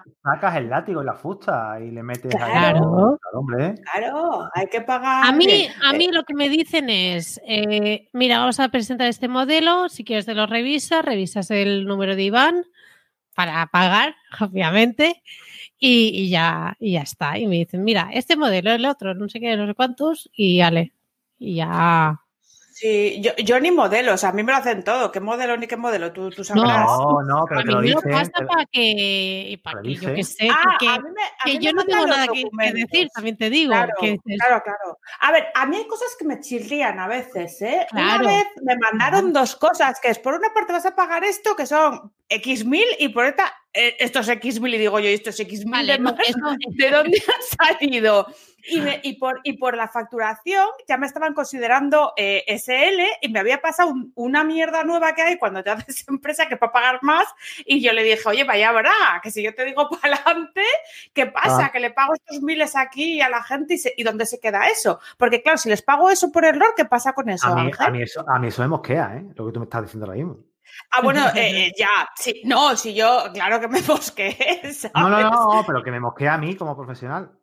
[0.55, 2.51] el látigo y la fusta y le metes ahí.
[2.51, 2.79] Claro.
[2.79, 3.75] Claro, hombre.
[3.93, 5.25] Claro, hay que pagar.
[5.27, 9.07] A mí, eh, a mí lo que me dicen es, eh, mira, vamos a presentar
[9.07, 12.65] este modelo, si quieres te lo revisas, revisas el número de Iván
[13.35, 15.21] para pagar, obviamente,
[15.77, 17.37] y, y ya, y ya está.
[17.37, 20.61] Y me dicen, mira, este modelo, el otro, no sé qué, no sé cuántos, y
[20.61, 20.93] ale,
[21.37, 22.19] y ya.
[22.79, 25.11] Sí, yo, yo ni modelos, a mí me lo hacen todo.
[25.11, 26.13] ¿Qué modelo ni qué modelo?
[26.13, 26.85] Tú, tú sabrás.
[26.87, 30.13] No, no, pero a te mí lo me lo pasa para que, para que yo
[30.13, 32.27] que sé, Ah, que, a mí me- a que mí yo me no tengo nada
[32.27, 33.73] que, decir, también te digo.
[33.73, 34.97] Claro, que claro, claro.
[35.19, 37.85] A ver, a mí hay cosas que me chirrían a veces, ¿eh?
[37.91, 38.23] Claro.
[38.23, 41.57] Una vez me mandaron dos cosas, que es por una parte vas a pagar esto,
[41.57, 45.13] que son X mil, y por esta, eh, estos X mil, y digo yo, ¿y
[45.13, 46.19] estos X mil Vale, de no, más?
[46.27, 46.37] eso-
[46.69, 48.27] ¿De dónde han salido?
[48.67, 53.29] Y, me- y por, y por la facturación ya me estaban considerando eh, SL y
[53.29, 56.71] me había pasado un- una mierda nueva que hay cuando te haces empresa que para
[56.73, 57.25] pagar más
[57.65, 58.91] y yo le dije, oye, vaya habrá,
[59.23, 60.61] que si yo te digo para adelante,
[61.13, 61.67] ¿qué pasa?
[61.67, 61.71] Ah.
[61.71, 64.67] Que le pago estos miles aquí a la gente y, se- y dónde se queda
[64.67, 64.99] eso.
[65.17, 67.87] Porque claro, si les pago eso por error, ¿qué pasa con eso, A mí, Ángel?
[67.87, 69.23] a, mí eso, a mí eso me mosquea, ¿eh?
[69.35, 70.37] Lo que tú me estás diciendo ahora mismo.
[70.91, 73.81] Ah, bueno, eh, eh, ya, sí, no, si yo, claro que me
[74.73, 74.91] ¿sabes?
[74.95, 77.38] No, no, no, pero que me mosquea a mí como profesional.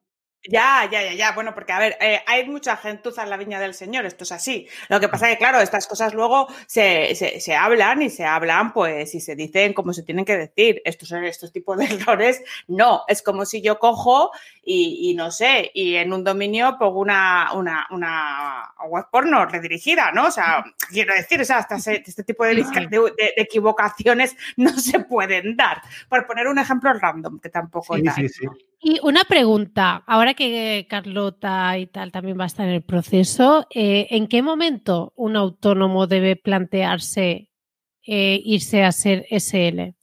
[0.48, 1.32] Ya, ya, ya, ya.
[1.32, 4.32] Bueno, porque a ver, eh, hay mucha gentuza en la viña del Señor, esto es
[4.32, 4.68] así.
[4.88, 8.24] Lo que pasa es que, claro, estas cosas luego se, se, se hablan y se
[8.24, 10.82] hablan, pues, y se dicen como se tienen que decir.
[10.84, 13.02] Estos, estos tipos de errores, no.
[13.08, 14.30] Es como si yo cojo
[14.62, 20.12] y, y no sé, y en un dominio pongo una, una, una web porno redirigida,
[20.12, 20.26] ¿no?
[20.26, 24.36] O sea, quiero decir, o sea, hasta ese- este tipo de, de- de- de equivocaciones
[24.56, 25.82] no se pueden dar.
[26.08, 28.14] Por poner un ejemplo random, que tampoco Sí, tal.
[28.14, 28.46] sí, sí.
[28.78, 33.66] Y una pregunta, ahora que Carlota y tal también va a estar en el proceso,
[33.74, 37.50] eh, ¿en qué momento un autónomo debe plantearse
[38.06, 39.94] eh, irse a ser SL?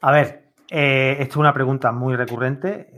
[0.00, 2.90] A ver, eh, esto es una pregunta muy recurrente.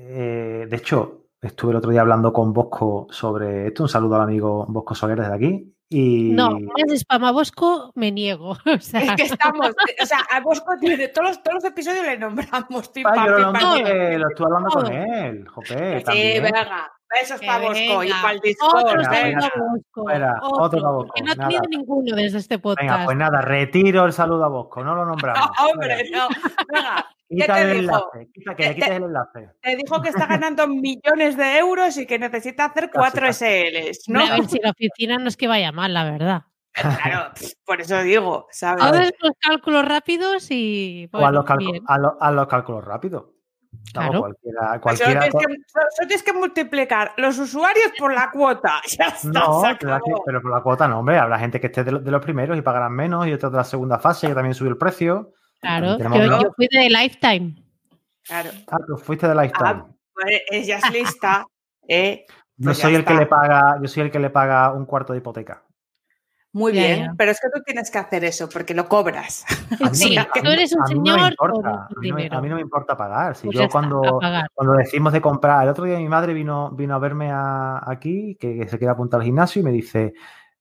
[0.70, 3.82] De hecho, estuve el otro día hablando con Bosco sobre esto.
[3.82, 5.74] Un saludo al amigo Bosco Soler desde aquí.
[5.92, 8.56] Y No, más spam a Bosco me niego.
[8.64, 12.06] O sea, Es que estamos, o sea, a Bosco tiene todos los, todos los episodios
[12.06, 12.88] le nombramos.
[12.90, 14.20] Pim, pam, yo pim, lo, nombré, pim.
[14.20, 16.42] lo estuve hablando con él, jope, Sí, también.
[16.44, 16.92] venga.
[17.18, 18.76] Besos que para Bosco y para el Discord.
[18.84, 19.46] Otro Venga, saludo venga.
[19.46, 20.02] a Bosco.
[20.02, 22.88] Fuera, otro, otro para Bosco, porque no ha tenido ninguno desde este podcast.
[22.90, 25.50] Venga, pues nada, retiro el saludo a Bosco, no lo nombramos.
[25.72, 26.28] Hombre, no.
[26.72, 27.80] Venga, ¿qué Quita te el dijo?
[28.12, 29.48] enlace, quita, que le quites el enlace.
[29.60, 33.26] Te dijo que está ganando millones de euros y que necesita hacer cuatro.
[33.32, 34.20] SLs, ¿no?
[34.20, 36.42] A ver si la oficina no es que vaya mal, la verdad.
[36.72, 37.32] Claro,
[37.66, 38.84] por eso digo, ¿sabes?
[38.84, 41.08] Haces los cálculos rápidos y.
[41.12, 41.56] o bueno, los, haz
[41.98, 43.24] los- haz los cálculos rápidos.
[43.92, 44.20] Claro.
[44.20, 48.80] cualquiera, Solo tienes, que, solo- solo tienes que multiplicar los usuarios por la cuota.
[48.98, 49.62] Ya está, No,
[50.24, 51.18] pero, por la cuota no, hombre.
[51.18, 53.58] Habrá gente que esté de, lo- de los primeros y pagarán menos y otros de
[53.58, 55.32] la segunda fase que también subió el precio.
[55.60, 57.54] Claro, yo, fui de Lifetime.
[58.24, 58.50] Claro.
[58.68, 59.68] Ah, tú fuiste de Lifetime.
[59.68, 61.46] Ah, pues ella es lista.
[61.88, 62.24] ¿eh?
[62.56, 65.12] yo pues soy el que le paga, yo soy el que le paga un cuarto
[65.12, 65.62] de hipoteca.
[66.52, 69.44] Muy bien, pero es que tú tienes que hacer eso porque lo cobras.
[69.80, 71.54] A mí, Sí, no, me- tú eres un a mí no me señor a mí
[71.54, 72.36] no me- dinero.
[72.38, 73.36] a mí no me importa pagar.
[73.36, 74.48] Si Pues yo cuando, pagar.
[74.52, 78.36] cuando decimos de comprar, el otro día mi madre vino, vino a verme a- aquí,
[78.40, 80.12] que, que se quiere apuntar al gimnasio y me dice,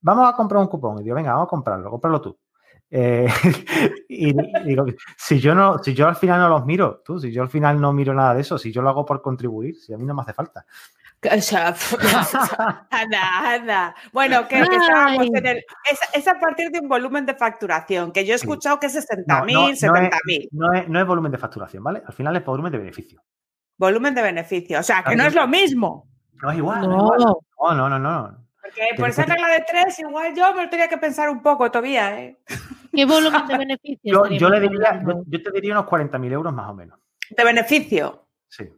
[0.02, 1.00] vamos a comprar un cupón.
[1.00, 2.38] Y digo, venga, vamos a comprarlo, cómpralo tú.
[2.92, 3.28] Eh,
[4.10, 4.34] y,
[4.66, 4.86] digo,
[5.18, 7.80] si yo no, si yo al final no los miro, tú, si yo al final
[7.80, 10.14] no miro nada de eso, si yo lo hago por contribuir, si a mí no
[10.14, 10.66] me hace falta.
[11.38, 11.76] O sea,
[12.90, 13.96] anda, anda.
[14.14, 15.58] Bueno, que, que estábamos en el.
[15.92, 18.96] Es, es, a partir de un volumen de facturación, que yo he escuchado que es
[18.96, 20.50] 60.000, no, no, 70.000.
[20.52, 22.02] No, es, no es volumen de facturación, ¿vale?
[22.06, 23.22] Al final es volumen de beneficio.
[23.78, 24.80] Volumen de beneficio.
[24.80, 26.10] O sea, que no es lo mismo.
[26.42, 26.82] No es igual.
[26.82, 27.78] No, no, es igual.
[27.78, 28.00] no, no, no.
[28.00, 28.46] no.
[28.62, 31.70] Porque por esa regla de tres, igual yo me lo tenía que pensar un poco
[31.72, 32.40] todavía, ¿eh?
[32.94, 34.00] ¿Qué volumen de beneficio?
[34.04, 37.00] yo, yo, le diría, yo, yo te diría unos 40.000 euros más o menos.
[37.30, 38.28] ¿De beneficio?
[38.48, 38.70] Sí.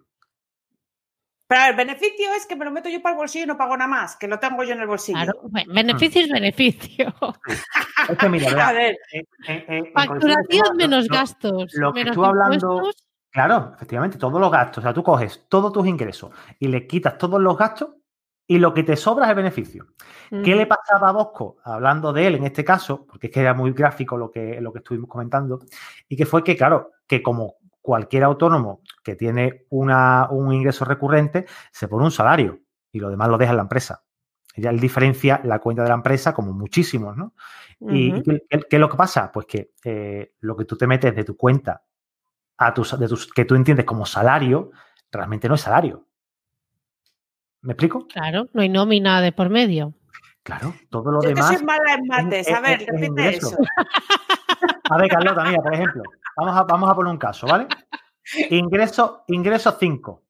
[1.51, 3.75] Pero el beneficio es que me lo meto yo para el bolsillo y no pago
[3.75, 5.19] nada más, que lo tengo yo en el bolsillo.
[5.21, 7.13] Claro, beneficio es beneficio.
[8.09, 8.97] Es que mira, a ver.
[9.11, 11.73] Eh, eh, eh, Facturación menos lo, gastos.
[11.73, 12.91] Lo que menos tú hablando.
[13.29, 14.77] Claro, efectivamente, todos los gastos.
[14.77, 17.89] O sea, tú coges todos tus ingresos y le quitas todos los gastos
[18.47, 19.87] y lo que te sobra es el beneficio.
[20.31, 20.43] Mm.
[20.43, 21.57] ¿Qué le pasaba a Bosco?
[21.65, 24.71] Hablando de él en este caso, porque es que era muy gráfico lo que, lo
[24.71, 25.59] que estuvimos comentando,
[26.07, 31.46] y que fue que, claro, que como cualquier autónomo que tiene una, un ingreso recurrente,
[31.72, 32.60] se pone un salario
[32.91, 34.04] y lo demás lo deja en la empresa.
[34.56, 37.34] Ya él diferencia la cuenta de la empresa como muchísimos, ¿no?
[37.80, 39.32] ¿Y qué, qué- qué es lo que pasa?
[39.32, 41.84] Pues que eh, lo que tú te metes de tu cuenta
[42.58, 44.72] a tus, de tus, que tú entiendes como salario,
[45.12, 46.06] realmente no es salario.
[47.62, 48.08] ¿Me explico?
[48.08, 49.94] Claro, no hay nómina de por medio.
[50.44, 51.56] Claro, todo lo Yo que demás.
[51.58, 52.48] soy mala en mates.
[52.48, 53.58] es- A ver, es- repite eso.
[54.89, 56.04] A ver, Carlota, mira, por ejemplo,
[56.45, 57.67] vamos a, vamos a poner un caso, ¿vale?
[58.49, 60.23] Ingreso, ingreso 5.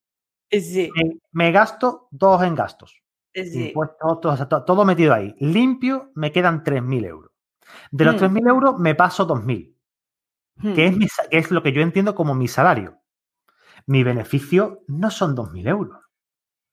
[0.50, 3.02] Sí, Me, me gasto 2 en gastos.
[3.34, 3.68] sí.
[3.68, 5.34] Impuestos, todo, todo metido ahí.
[5.38, 7.32] Limpio, me quedan 3.000 euros.
[7.90, 8.18] De los Mm.
[8.18, 9.74] 3.000 euros me paso 2.000,
[10.74, 12.98] que es, mi que es lo que yo entiendo como mi salario.
[13.86, 15.98] Mi beneficio no son 2.000 euros.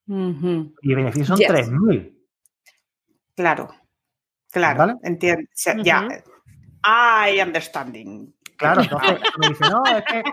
[0.07, 1.49] Mi beneficio son Yes.
[1.49, 2.15] 3.000.
[3.35, 3.69] Claro,
[4.51, 4.93] claro, ¿Vale?
[5.03, 5.43] entiendo.
[5.43, 6.07] O sea, Ya,
[6.83, 8.33] I understanding.
[8.59, 10.23] Claro, entonces me dices, no, es que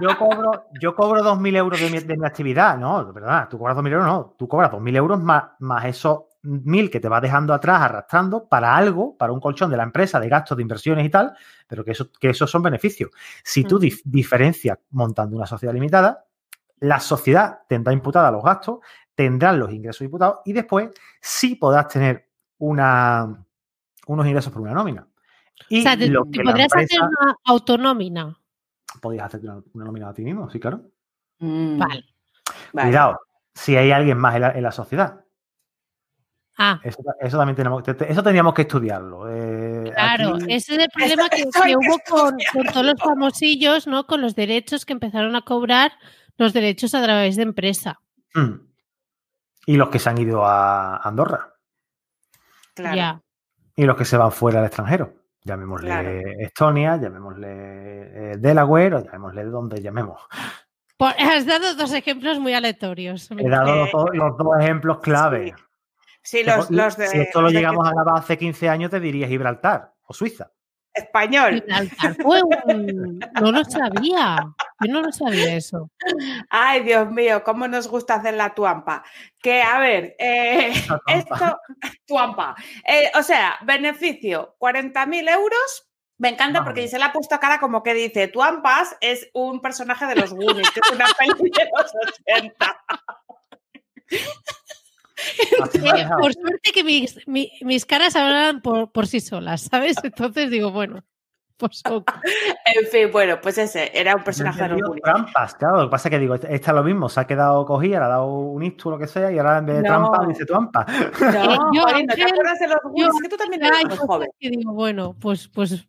[0.00, 2.76] yo cobro, yo cobro 2.000 euros de mi, de mi actividad.
[2.76, 4.34] No, de verdad, tú cobras 2.000 euros, no.
[4.38, 8.76] Tú cobras 2.000 euros más, más esos 1.000 que te vas dejando atrás, arrastrando para
[8.76, 11.34] algo, para un colchón de la empresa, de gastos, de inversiones y tal,
[11.66, 13.10] pero que, eso, que esos son beneficios.
[13.42, 16.24] Si tú dif- diferencias montando una sociedad limitada,
[16.80, 18.78] la sociedad tendrá imputada los gastos,
[19.14, 22.28] tendrán los ingresos imputados y después sí podrás tener
[22.58, 23.44] una,
[24.06, 25.06] unos ingresos por una nómina.
[25.68, 28.38] Y o sea, te, podrías hacer una autonómina.
[29.00, 30.82] podías hacer una, una nómina a ti mismo, sí, claro.
[31.40, 32.04] Mm, Vale.
[32.72, 32.88] vale.
[32.88, 33.20] Cuidado,
[33.54, 35.24] si hay alguien más en la, en la sociedad.
[36.60, 39.28] Ah, Eso, eso también tenemos, te- te- eso tendríamos que estudiarlo.
[39.30, 40.34] Eh, claro.
[40.34, 42.36] aquí- Ese es el problema que, hubo con,
[42.72, 44.06] todos los famosillos, ¿no?
[44.08, 45.92] Con los derechos que empezaron a cobrar
[46.36, 48.00] los derechos a través de empresa.
[48.34, 48.54] Mm.
[49.66, 51.54] Y los que se han ido a Andorra.
[52.74, 52.96] Claro.
[52.96, 53.22] Ya.
[53.76, 55.14] Y los que se van fuera al extranjero.
[55.48, 56.10] Llamémosle Claro.
[56.40, 60.20] Estonia, llamémosle eh, Delaware o llamémosle donde llamemos.
[60.98, 63.30] Por- has dado dos ejemplos muy aleatorios.
[63.30, 65.54] He dado los, dos- los dos ejemplos clave.
[66.22, 67.06] Sí, los, los de.
[67.06, 70.12] si esto lo los de llegamos a grabar hace 15 años, te diría Gibraltar o
[70.12, 70.50] Suiza.
[70.98, 71.54] Español.
[71.62, 74.36] Gibraltar fue un- No lo sabía.
[74.80, 75.90] Yo no lo sabía eso.
[76.50, 79.02] Ay, Dios mío, cómo nos gusta hacer la tuampa.
[79.40, 81.12] Que, a ver, eh, tuampa.
[81.12, 81.60] esto,
[82.06, 82.54] tuampa.
[82.86, 85.84] Eh, o sea, beneficio, 40.000 euros.
[86.20, 90.16] Me encanta porque le ha puesto cara como que dice, Tuampas es un personaje de
[90.16, 91.92] los Goonies, que es una peli de los
[92.26, 92.84] 80.
[95.74, 99.96] Eh, por suerte que mis, mi- mis caras hablan por, por sí solas, ¿sabes?
[100.04, 101.04] Entonces digo, bueno,
[101.56, 102.08] pues ok.
[102.66, 105.78] En fin, bueno, pues ese era un personaje de los trampas, claro.
[105.78, 108.04] Lo que pasa es que digo, esta es lo mismo, se ha quedado cogida, le
[108.04, 109.88] ha dado un ictus o lo que sea, y ahora en vez de No.
[109.88, 110.86] trampa dice trampa.
[111.20, 113.14] No, yo, Jolín, ¿no ¿te acuerdas de los yo, Goonies?
[113.16, 114.28] Es que tú también eres joven.
[114.38, 115.84] que digo, bueno, pues, pues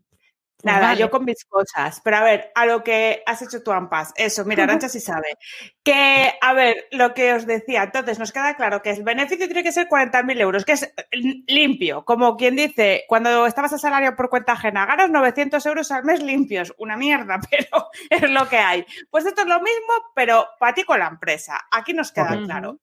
[0.63, 0.99] Nada, vale.
[0.99, 2.01] yo con mis cosas.
[2.03, 4.11] Pero a ver, a lo que has hecho tú, Ampas.
[4.15, 5.37] Eso, mira, Arancha sí sabe.
[5.83, 7.83] Que, a ver, lo que os decía.
[7.83, 10.93] Entonces, nos queda claro que el beneficio tiene que ser 40.000 euros, que es eh,
[11.47, 12.03] limpio.
[12.03, 16.21] Como quien dice, cuando estabas a salario por cuenta ajena, ganas 900 euros al mes
[16.21, 16.73] limpios.
[16.77, 18.85] Una mierda, pero es lo que hay.
[19.09, 21.67] Pues esto es lo mismo, pero para ti con la empresa.
[21.71, 22.79] Aquí nos queda claro.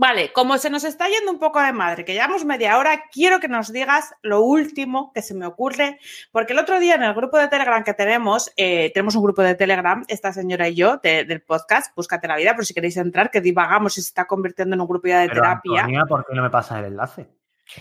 [0.00, 3.40] Vale, como se nos está yendo un poco de madre, que llevamos media hora, quiero
[3.40, 5.98] que nos digas lo último que se me ocurre,
[6.30, 9.42] porque el otro día en el grupo de Telegram que tenemos, eh, tenemos un grupo
[9.42, 12.96] de Telegram, esta señora y yo, de- del podcast, Búscate la vida, por si queréis
[12.96, 15.80] entrar, que divagamos y se está convirtiendo en un grupo ya de Pero terapia.
[15.80, 17.26] Antonia, ¿por qué no me pasas el enlace?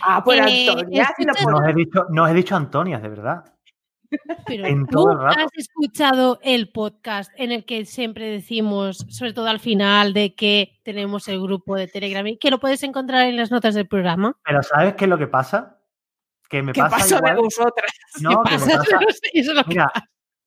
[0.01, 2.97] Ah, pues Eh, Antonia, si lo No os he dicho, no os he dicho Antonia,
[2.97, 3.45] de verdad.
[4.46, 5.39] Pero en tú todo el rato.
[5.41, 10.80] has escuchado el podcast en el que siempre decimos, sobre todo al final, de que
[10.84, 14.36] tenemos el grupo de Telegram y que lo puedes encontrar en las notas del programa.
[14.46, 15.74] Pero ¿sabes qué es lo que pasa?
[16.50, 17.91] que me ¿Qué pasa pasó igual- de vosotras?
[18.22, 19.91] No, que me Pasa, pasa- no sé, eso es lo que Mira,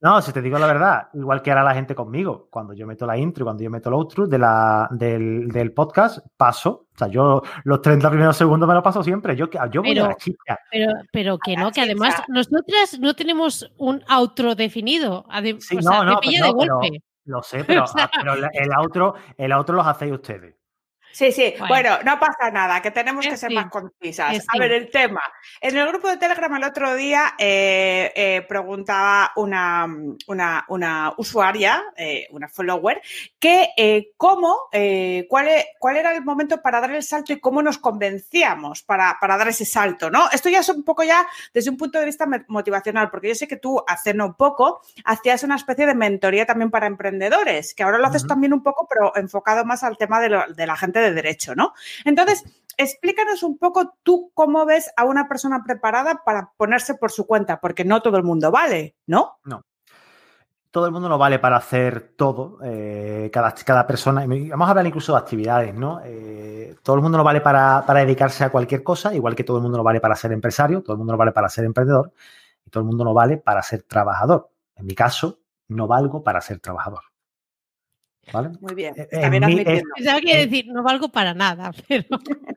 [0.02, 3.04] no, si te digo la verdad, igual que hará la gente conmigo, cuando yo meto
[3.06, 6.86] la intro y cuando yo meto el outro de la, del, del podcast, paso.
[7.00, 9.34] O sea, yo los 30 primeros segundos me lo paso siempre.
[9.34, 10.58] Yo, yo voy Pero- a la chicha.
[10.70, 15.24] Pero, pero que no, que además nosotras no tenemos un outro definido.
[15.60, 17.02] Sí, o sea, no, me no, pilla no, de pero- golpe.
[17.24, 20.54] Lo sé, pero, O sea- ah, pero el outro, el outro los hacéis ustedes.
[21.12, 21.68] Sí, sí, Bueno.
[21.68, 24.30] bueno, no pasa nada, que tenemos Que que ser sí, más concisas.
[24.36, 24.58] A sí.
[24.58, 25.20] ver, el tema.
[25.60, 29.86] En el grupo de Telegram el otro día eh, eh, preguntaba una,
[30.28, 33.02] una, una usuaria, eh, una follower,
[33.38, 33.70] que
[34.16, 34.56] cómo,
[35.28, 39.18] cuál, e- cuál era el momento para dar el salto y cómo nos convencíamos para,
[39.20, 40.30] para dar ese salto, ¿no?
[40.30, 43.48] Esto ya es un poco ya desde un punto de vista motivacional, porque yo sé
[43.48, 47.98] que tú hace no poco hacías una especie de mentoría también para emprendedores, que ahora
[47.98, 50.99] lo haces también un poco, pero enfocado más al tema de, lo- de la gente
[51.00, 51.72] de derecho, ¿no?
[52.04, 52.44] Entonces,
[52.76, 57.60] explícanos un poco tú cómo ves a una persona preparada para ponerse por su cuenta,
[57.60, 59.38] porque no todo el mundo vale, ¿no?
[60.70, 64.86] todo el mundo no vale para hacer todo, eh, cada, cada persona, vamos a hablar
[64.86, 66.00] incluso de actividades, ¿no?
[66.04, 69.56] Eh, todo el mundo no vale para, para dedicarse a cualquier cosa, igual que todo
[69.56, 72.12] el mundo no vale para ser empresario, todo el mundo no vale para ser emprendedor,
[72.64, 74.50] y todo el mundo no vale para ser trabajador.
[74.76, 77.09] En mi caso, no valgo para ser trabajador.
[78.32, 78.50] ¿Vale?
[78.60, 79.82] Muy bien, Eh, mí admitirlo.
[79.96, 82.04] Pensaba que eh, decir, no valgo para nada, pero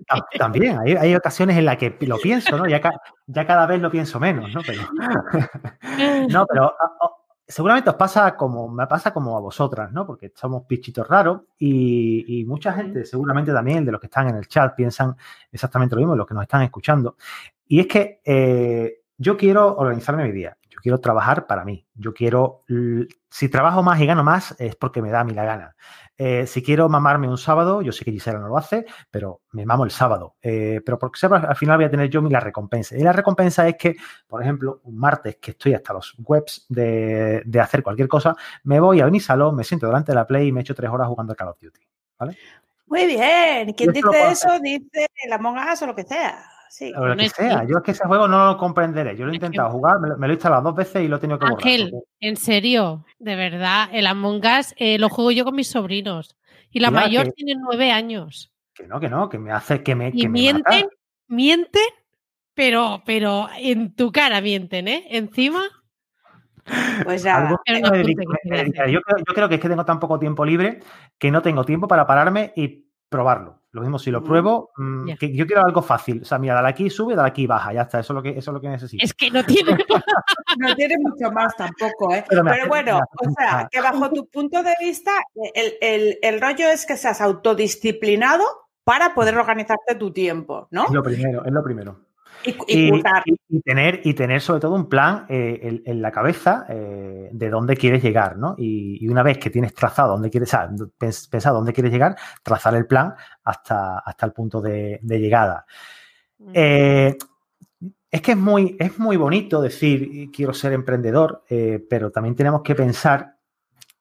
[0.07, 2.67] Tam- También, hay, hay ocasiones en las que lo pienso, ¿no?
[2.67, 4.61] Ya, ca- ya cada vez lo pienso menos, ¿no?
[4.65, 4.81] Pero,
[6.29, 7.11] no, pero a- a-
[7.47, 10.05] seguramente os pasa como, me pasa como a vosotras, ¿no?
[10.05, 14.35] Porque somos pichitos raros y, y mucha gente, seguramente también de los que están en
[14.35, 15.15] el chat, piensan
[15.51, 17.15] exactamente lo mismo, los que nos están escuchando.
[17.67, 22.65] Y es que eh, yo quiero organizarme mi día, quiero trabajar para mí, yo quiero,
[23.29, 25.75] si trabajo más y gano más es porque me da a mí la gana.
[26.17, 29.65] Eh, si quiero mamarme un sábado, yo sé que Gisela no lo hace, pero me
[29.65, 30.35] mamo el sábado.
[30.41, 32.97] Eh, pero porque sepa, al final voy a tener yo mi la recompensa.
[32.97, 33.95] Y la recompensa es que,
[34.27, 38.79] por ejemplo, un martes que estoy hasta los webs de, de hacer cualquier cosa, me
[38.79, 41.07] voy a mi salón, me siento delante de la Play y me echo tres horas
[41.07, 41.79] jugando a Call of Duty.
[42.87, 46.52] Muy bien, lo dice eso dice el Among Us o lo que sea.
[46.75, 46.91] Sí.
[46.97, 47.63] O lo que sea.
[47.65, 49.15] Yo es que ese juego no lo comprenderé.
[49.15, 51.17] Yo lo he intentado jugar, me lo, me lo he instalado dos veces y lo
[51.17, 51.59] he tenido que borrar.
[51.63, 55.67] Ángel, porque- en serio, de verdad, el Among Us eh, lo juego yo con mis
[55.69, 56.35] sobrinos.
[56.71, 58.51] Y la Mira mayor que- tiene nueve años.
[58.73, 60.07] Que no, que no, que me hace que me.
[60.07, 60.95] Y que me mienten, mata.
[61.27, 61.83] mienten,
[62.55, 65.05] pero, pero en tu cara mienten, ¿eh?
[65.11, 65.61] Encima.
[67.03, 68.89] Pues me me hacer.
[68.89, 70.79] yo, creo, yo creo que es que tengo tan poco tiempo libre
[71.19, 72.82] que no tengo tiempo para pararme y
[73.13, 73.59] probarlo.
[73.71, 76.21] Lo mismo, si lo pruebo, mm, que yo quiero algo fácil.
[76.21, 77.73] O sea, mira, dale aquí, sube, dale aquí, baja.
[77.73, 79.03] Ya está, eso es lo que, eso es lo que necesito.
[79.03, 79.77] Es que no tiene.
[80.59, 82.23] No tiene mucho más tampoco, ¿eh?
[82.29, 85.11] Pero me Pero hace- bueno, me o sea, que bajo tu punto de vista,
[85.55, 88.43] el, el- el rollo es que seas autodisciplinado
[88.83, 90.85] para poder organizarte tu tiempo, ¿no?
[90.85, 91.99] Es lo primero, es lo primero.
[92.45, 93.23] Y, y Y, currar.
[93.25, 97.29] y- y tener, y tener sobre todo un plan eh, en, en la cabeza eh,
[97.31, 98.55] de dónde quieres llegar, ¿no?
[98.57, 102.75] Y, una vez que tienes trazado dónde quieres, o sea, pensado dónde quieres llegar, trazar
[102.75, 105.65] el plan hasta, hasta el punto de, de llegada.
[106.53, 107.15] Eh,
[108.11, 111.43] es que es muy, es muy bonito decir quiero ser emprendedor,
[111.89, 113.37] pero también tenemos que pensar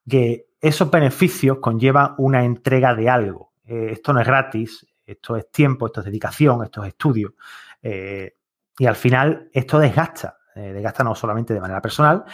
[0.08, 3.52] que esos beneficios conllevan una entrega de algo.
[3.64, 7.34] Esto no es gratis, esto es tiempo, esto es dedicación, esto es estudio.
[7.82, 8.36] Eh,
[8.78, 12.24] y al final esto desgasta, eh, desgasta no solamente de manera personal,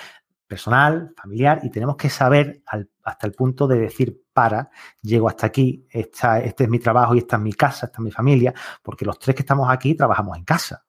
[0.46, 2.62] personal, familiar, y tenemos que saber
[3.04, 4.70] hasta el punto de decir, para,
[5.02, 8.04] llego hasta aquí, esta- este es mi trabajo y esta es mi casa, esta es
[8.04, 10.84] mi familia, porque los tres que estamos aquí trabajamos en casa.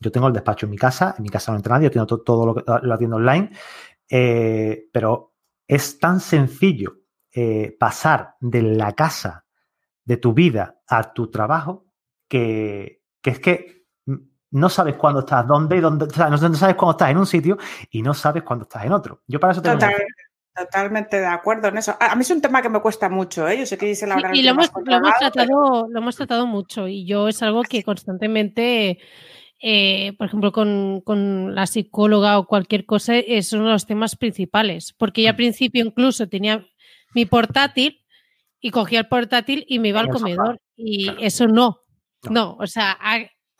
[0.00, 2.06] Yo tengo el despacho en mi casa, en mi casa no entra nadie, yo tengo
[2.06, 3.50] to- todo, lo, que, lo atiendo online,
[4.10, 5.34] eh, pero
[5.66, 6.94] es tan sencillo
[7.78, 9.46] pasar de la casa
[10.04, 11.86] de tu vida a tu trabajo
[12.28, 13.77] que, que es que
[14.50, 17.58] no sabes cuándo estás, dónde, dónde, o sea, no, sabes cuándo estás en un sitio
[17.90, 19.22] y no sabes cuándo estás en otro.
[19.26, 19.94] Yo para eso tengo Total-
[20.54, 21.96] totalmente de acuerdo en eso.
[22.00, 23.58] A a mí es un tema que me cuesta mucho, ¿eh?
[23.58, 24.34] Yo sé que dice la Sí, verdad.
[24.34, 27.84] y lo hemos, lo, hemos tratado, lo hemos tratado mucho y yo es algo que
[27.84, 28.98] constantemente,
[29.60, 34.16] eh, por ejemplo, con, con la psicóloga o cualquier cosa, es uno de los temas
[34.16, 34.94] principales.
[34.98, 35.36] Porque yo al Mm.
[35.36, 36.66] principio incluso tenía
[37.14, 38.04] mi portátil
[38.60, 40.58] y cogía el portátil y me iba al comedor.
[40.76, 41.18] Y claro.
[41.20, 41.80] eso no,
[42.24, 42.30] No.
[42.32, 42.56] no.
[42.58, 42.98] O sea,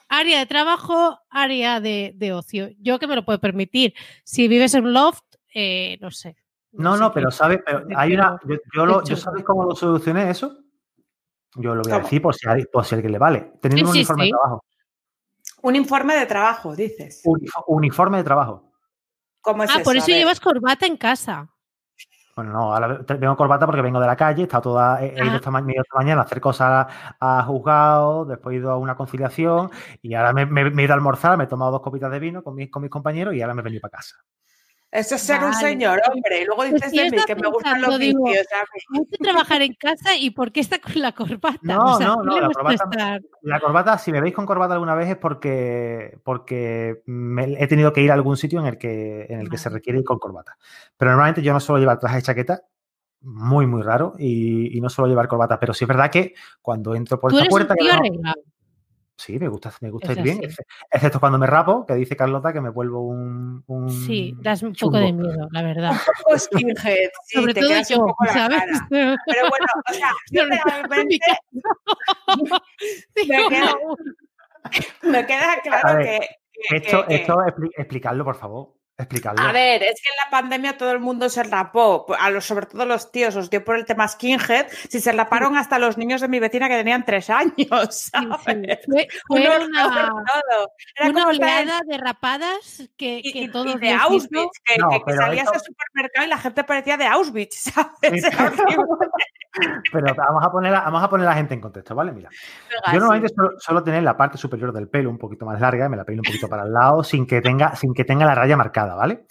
[0.08, 2.68] área de trabajo, área de, de ocio.
[2.80, 3.94] Yo que me lo puedo permitir.
[4.24, 6.36] Si vives en un loft, eh, no sé.
[6.72, 8.38] No, sé no, pero sabes, pero hay una.
[8.46, 9.16] Yo, yo lo- yo hecho.
[9.16, 10.56] sabes cómo lo solucioné eso.
[11.54, 13.52] Yo lo voy a decir por si, a- por si a alguien le vale.
[13.60, 14.26] Teniendo Sí, un sí, uniforme sí.
[14.30, 14.64] de trabajo.
[15.62, 17.22] Un informe de trabajo, dices.
[17.24, 18.70] Unif- uniforme de trabajo.
[19.40, 21.48] ¿Cómo es Ah, por eso llevas corbata en casa.
[22.38, 25.50] Bueno, no, ahora vengo corbata porque vengo de la calle, toda, he, he ido esta,
[25.50, 26.86] ma- me he ido esta mañana a hacer cosas
[27.18, 29.70] a juzgado, después he ido a una conciliación
[30.02, 32.20] y ahora me, me- me he ido a almorzar, me he tomado dos copitas de
[32.20, 34.14] vino con mis, con mis compañeros y ahora me he venido para casa.
[34.90, 36.42] Eso es ser un señor, hombre.
[36.42, 38.46] Y luego Pues dices de mí que me gustan los digo, vicios.
[38.88, 41.58] Mucho trabajar en casa y ¿por qué está con la corbata?
[41.60, 43.20] No, O sea, no, ¿qué no, la corbata-?
[43.42, 47.92] La corbata, si me veis con corbata alguna vez es porque, porque me- he tenido
[47.92, 50.18] que ir a algún sitio en el que, en el que se requiere ir con
[50.18, 50.56] corbata.
[50.96, 52.62] Pero normalmente yo no suelo llevar traje de chaqueta,
[53.20, 55.60] muy, muy raro, y, y no suelo llevar corbata.
[55.60, 58.32] Pero sí es verdad que cuando entro por Tú esta eres puerta, tío no-.
[59.18, 60.56] Sí, me gusta, me gusta Es ir bien, así.
[60.90, 63.62] excepto cuando me rapo, que dice Carlota que me vuelvo un.
[63.66, 64.92] un Sí, das un chungo.
[64.92, 65.92] poco de miedo, la verdad.
[66.24, 68.58] poco skinhead, sí, Sobre te todo quedas un yo, poco la ¿sabes?
[68.58, 68.86] cara.
[69.26, 70.42] Pero bueno, o sea, yo
[73.14, 73.74] Sí, Me no, queda-
[75.02, 78.77] me queda claro ver, que, que- Esto, que- esto expli- explicarlo, por favor.
[79.00, 79.40] Explicarlo.
[79.46, 82.66] A ver, es que en la pandemia todo el mundo se rapó, a los, sobre
[82.66, 86.20] todo los tíos, os dio por el tema skinhead, si se raparon hasta los niños
[86.20, 87.54] de mi vecina que tenían tres años,
[87.94, 88.78] sí, ¿sabes?
[88.84, 89.06] sí.
[89.28, 90.72] Fue, Un fue una, todo.
[90.96, 94.90] Era una oleada de rapadas que, y, que y- todos y de Auschwitz, que, No,
[94.90, 98.24] que- que salías esto- al supermercado y la gente parecía de Auschwitz, ¿sabes?
[99.92, 102.12] Pero vamos a, poner a, vamos a poner a la gente en contexto, ¿vale?
[102.12, 102.28] Mira.
[102.92, 105.96] Yo normalmente suelo, suelo tener la parte superior del pelo un poquito más larga, me
[105.96, 108.56] la peino un poquito para el lado, sin que tenga, sin que tenga la raya
[108.56, 109.26] marcada, ¿vale?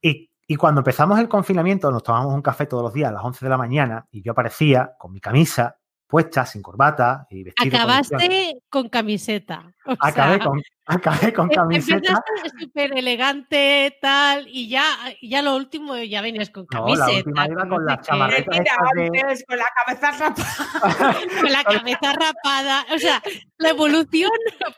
[0.00, 3.24] Y, y cuando empezamos el confinamiento, nos tomábamos un café todos los días a las
[3.24, 5.76] 11 de la mañana y yo aparecía con mi camisa
[6.08, 7.70] puesta, sin corbata y vestido.
[7.70, 7.80] con.
[7.80, 9.74] Acabaste con camiseta.
[10.00, 11.96] Acabé sea, con, acabé con em- camiseta.
[11.96, 14.84] Empezaste súper elegante, tal, y ya,
[15.22, 17.16] ya lo último ya venías con No, la camiseta.
[17.28, 18.58] última iba con las chamarretas.
[18.58, 22.86] De- con la cabeza rapada, Con la cabeza rapada.
[22.94, 23.22] O sea,
[23.58, 24.30] la evolución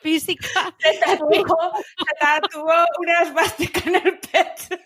[0.02, 0.46] física.
[0.78, 4.80] se tatuó, se tatuó una esvástica en el pecho.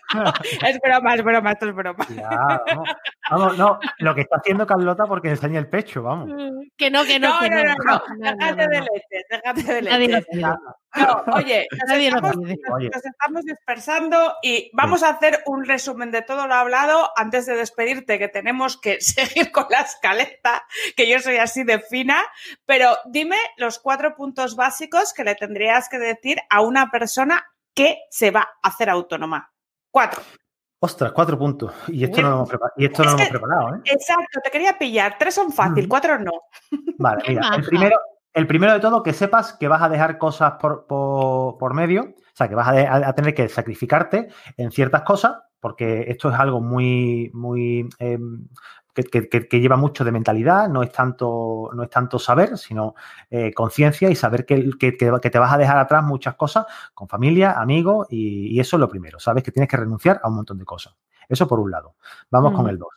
[0.67, 2.05] Es broma, es broma, esto es broma.
[2.15, 2.89] Ya, vamos,
[3.29, 6.29] vamos, no, lo que está haciendo Carlota porque enseña el pecho, vamos.
[6.77, 8.85] Que no, que no, No, que no, no, no, no, no, déjate no, de no.
[8.93, 9.93] leches, déjate de leches.
[10.95, 12.55] No, oye, nos estamos, pide.
[12.63, 12.89] nos- Oye.
[12.93, 17.55] nos estamos dispersando y vamos a hacer un resumen de todo lo hablado antes de
[17.57, 20.63] despedirte, que tenemos que seguir con la escaleta,
[20.95, 22.23] que yo soy así de fina,
[22.65, 27.97] pero dime los cuatro puntos básicos que le tendrías que decir a una persona que
[28.09, 29.51] se va a hacer autónoma.
[29.91, 30.21] Cuatro.
[30.79, 31.73] Ostras, cuatro puntos.
[31.89, 33.79] Y esto no lo hemos, prepa- y esto no lo hemos que- preparado, ¿eh?
[33.85, 35.17] Exacto, te quería pillar.
[35.17, 35.89] Tres son fácil, Mm.
[35.89, 36.31] cuatro no.
[36.99, 37.97] Vale, mira, el primero,
[38.35, 42.01] el primero de todo, que sepas que vas a dejar cosas por, por- por medio,
[42.03, 44.27] o sea, que vas a, de- a tener que sacrificarte
[44.57, 48.47] en ciertas cosas, porque esto es algo muy, muy, em,
[48.93, 52.93] que, que- lleva mucho de mentalidad, no es tanto, no es tanto saber, sino
[53.29, 57.53] eh, conciencia y saber que, que- te vas a dejar atrás muchas cosas con familia,
[57.59, 60.57] amigos, y, y eso es lo primero, sabes que tienes que renunciar a un montón
[60.59, 60.93] de cosas.
[61.27, 61.95] Eso por un lado.
[62.29, 62.69] Vamos con Mm.
[62.69, 62.89] el dos.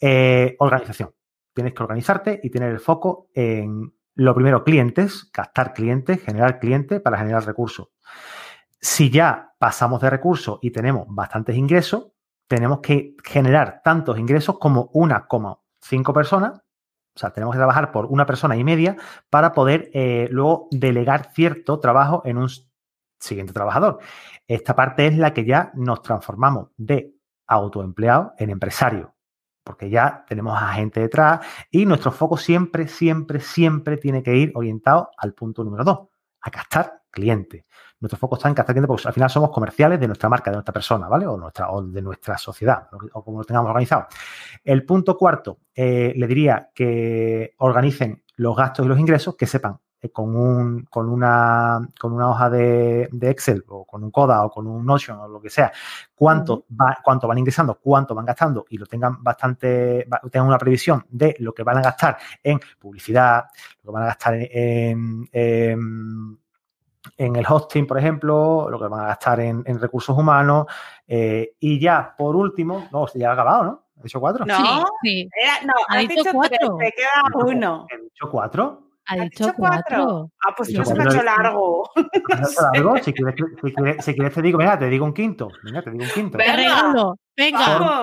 [0.00, 1.10] Eh, organización
[1.54, 7.00] tienes que organizarte y tener el foco en lo primero, clientes, captar clientes, generar clientes
[7.00, 7.90] para generar recursos.
[8.80, 12.08] Si ya pasamos de recursos y tenemos bastantes ingresos,
[12.48, 16.58] tenemos que generar tantos ingresos como 1,5 personas.
[17.14, 18.96] O sea, tenemos que trabajar por una persona y media
[19.30, 22.48] para poder eh, luego delegar cierto trabajo en un
[23.20, 24.00] siguiente trabajador.
[24.48, 27.14] Esta parte es la que ya nos transformamos de
[27.46, 29.14] autoempleado en empresario,
[29.68, 31.40] porque ya tenemos a gente detrás
[31.70, 36.08] y nuestro foco siempre, siempre, siempre tiene que ir orientado al punto número dos,
[36.40, 37.66] a captar clientes.
[38.00, 40.56] Nuestro foco está en captar clientes porque al final somos comerciales de nuestra marca, de
[40.56, 41.26] nuestra persona, ¿vale?
[41.26, 44.06] O, nuestra, o de nuestra sociedad, o como lo tengamos organizado.
[44.64, 49.78] El punto cuarto, eh, le diría que organicen los gastos y los ingresos, que sepan
[50.12, 54.50] con, un, con, una, con una hoja de, de Excel o con un Coda o
[54.50, 55.72] con un Notion o lo que sea,
[56.14, 61.04] cuánto, va, cuánto van ingresando, cuánto van gastando y lo tengan bastante, tengan una previsión
[61.10, 63.46] de lo que van a gastar en publicidad,
[63.82, 66.38] lo que van a gastar en, en,
[67.16, 70.66] en el hosting, por ejemplo, lo que van a gastar en, en recursos humanos.
[71.08, 73.82] eh, y ya, por último, no, ya ha acabado, ¿no?
[73.98, 74.46] ¿He dicho cuatro?
[74.46, 74.54] No.
[74.56, 74.62] Sí,
[75.02, 75.30] sí.
[75.42, 76.76] Era- no, Ha has dicho dicho tres, cuatro.
[76.76, 77.86] te queda No, uno.
[77.90, 78.82] ¿He dicho cuatro?
[79.08, 80.30] Ha ¿Has dicho cuatro.
[80.46, 81.90] Ah, pues no se me ha hecho largo.
[83.02, 85.58] Si quieres, si, quieres, si quieres te digo, venga, te digo un quinto.
[85.62, 86.38] Venga, te digo un quinto.
[86.38, 86.56] Te Venga.
[86.56, 87.16] regalo.
[87.36, 88.02] Venga.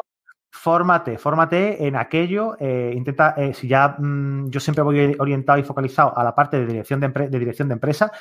[0.51, 2.56] Fórmate, fórmate en aquello.
[2.60, 6.58] eh, intenta, eh, si ya mm, yo siempre voy orientado y focalizado a la parte
[6.60, 8.12] de dirección de, empre- de dirección de empresa,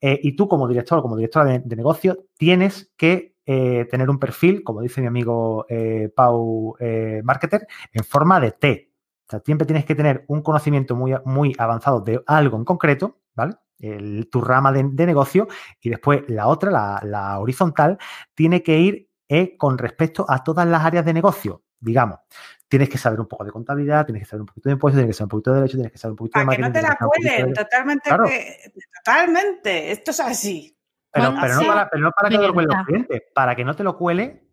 [0.00, 4.08] eh, y tú como director o como directora de, de negocio tienes que eh, tener
[4.08, 8.89] un perfil, como dice mi amigo eh, Pau eh, Marketer, en forma de T.
[9.30, 13.20] O sea, siempre tienes que tener un conocimiento muy, muy avanzado de algo en concreto,
[13.36, 13.54] ¿vale?
[13.78, 15.46] El- tu rama de, de negocio
[15.80, 17.96] y después la otra, la, la horizontal,
[18.34, 21.62] tiene que ir eh, con respecto a todas las áreas de negocio.
[21.78, 22.18] Digamos,
[22.66, 25.14] tienes que saber un poco de contabilidad, tienes que saber un poquito de impuestos, tienes
[25.14, 26.68] que saber un poquito de derecho, tienes que saber un poquito Para de que no
[26.68, 26.82] marketing.
[26.82, 28.08] te la que cuelen, totalmente.
[28.08, 28.24] Claro.
[28.24, 28.72] que-
[29.04, 29.90] totalmente.
[29.92, 30.76] Esto es así.
[31.12, 33.64] Pero, pero no para, pero no para que te lo cuelen los clientes, para que
[33.64, 34.49] no te lo cuele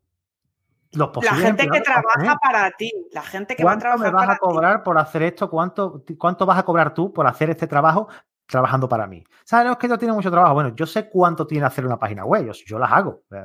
[0.94, 3.82] los La posibles gente que a trabaja para ti, la gente que va a ¿Cuánto
[3.84, 5.50] trabajar me vas para a cobrar por hacer esto?
[5.50, 8.08] ¿Cuánto, ¿Cuánto vas a cobrar tú por hacer este trabajo
[8.46, 9.24] trabajando para mí?
[9.44, 9.66] ¿Sabes?
[9.66, 10.54] No es que yo tiene mucho trabajo.
[10.54, 13.44] Bueno, yo sé cuánto tiene hacer una página web, yo, yo las hago, eh,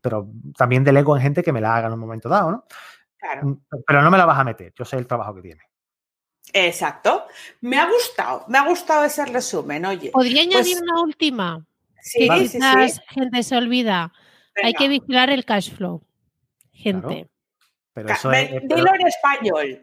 [0.00, 2.64] pero también delego en gente que me la haga en un momento dado, ¿no?
[2.68, 2.76] ti.
[3.18, 3.58] Claro.
[3.86, 5.62] Pero no me la vas a meter, yo sé el trabajo que tiene.
[6.52, 7.24] Exacto.
[7.62, 10.10] Me ha gustado, me ha gustado ese resumen, oye.
[10.12, 11.66] Podría añadir Pues- una última,
[12.00, 12.58] Sí, que sí, sí.
[12.58, 14.12] quizás gente se olvida.
[14.62, 16.05] Hay que vigilar el cash flow.
[16.76, 17.28] Gente.
[17.94, 19.80] Pero Ca- eso es, es- Dilo en español.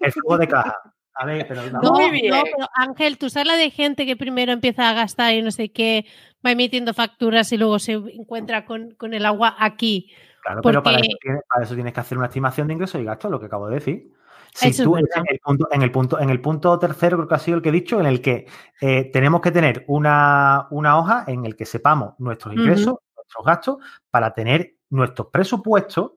[0.00, 0.76] el flujo de caja.
[1.14, 2.34] A ver, pero No, Muy no, bien.
[2.42, 5.70] pero Ángel, tú sabes la de gente que primero empieza a gastar y no sé
[5.70, 6.06] qué,
[6.44, 10.10] va emitiendo facturas y luego se encuentra con, con el agua aquí.
[10.42, 13.04] Claro, pero para eso, tienes, para eso tienes que hacer una estimación de ingresos y
[13.04, 14.10] gastos, lo que acabo de decir.
[14.54, 17.28] Si Eso es tú, en, el punto, en, el punto, en el punto tercero, creo
[17.28, 18.46] que ha sido el que he dicho, en el que
[18.80, 23.76] eh, tenemos que tener una, una hoja en el que sepamos nuestros ingresos, nuestros gastos,
[24.10, 26.12] para tener nuestros presupuestos,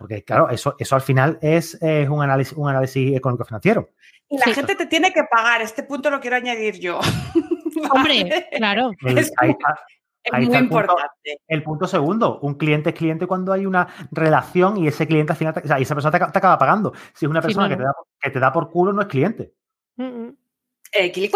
[0.00, 3.90] porque claro, eso, eso al final es, es un, análisis, un análisis económico-financiero.
[4.28, 4.54] Y la Sí.
[4.54, 5.60] gente te tiene que pagar.
[5.62, 6.98] Este punto lo quiero añadir yo.
[7.92, 8.48] Hombre, ¿Vale?
[8.56, 8.90] claro.
[9.02, 9.80] El- Es ahí muy- está,
[10.22, 10.80] Es ahí muy está el punto.
[10.84, 11.40] importante.
[11.48, 15.36] El punto segundo, un cliente es cliente cuando hay una relación y ese cliente al
[15.38, 16.92] final, te- o sea, y esa persona te, ac- te acaba pagando.
[17.14, 19.52] Si es una persona que, te da, que te da por culo, no es cliente.
[19.96, 20.36] Mm, mm.
[20.92, 21.30] Eh,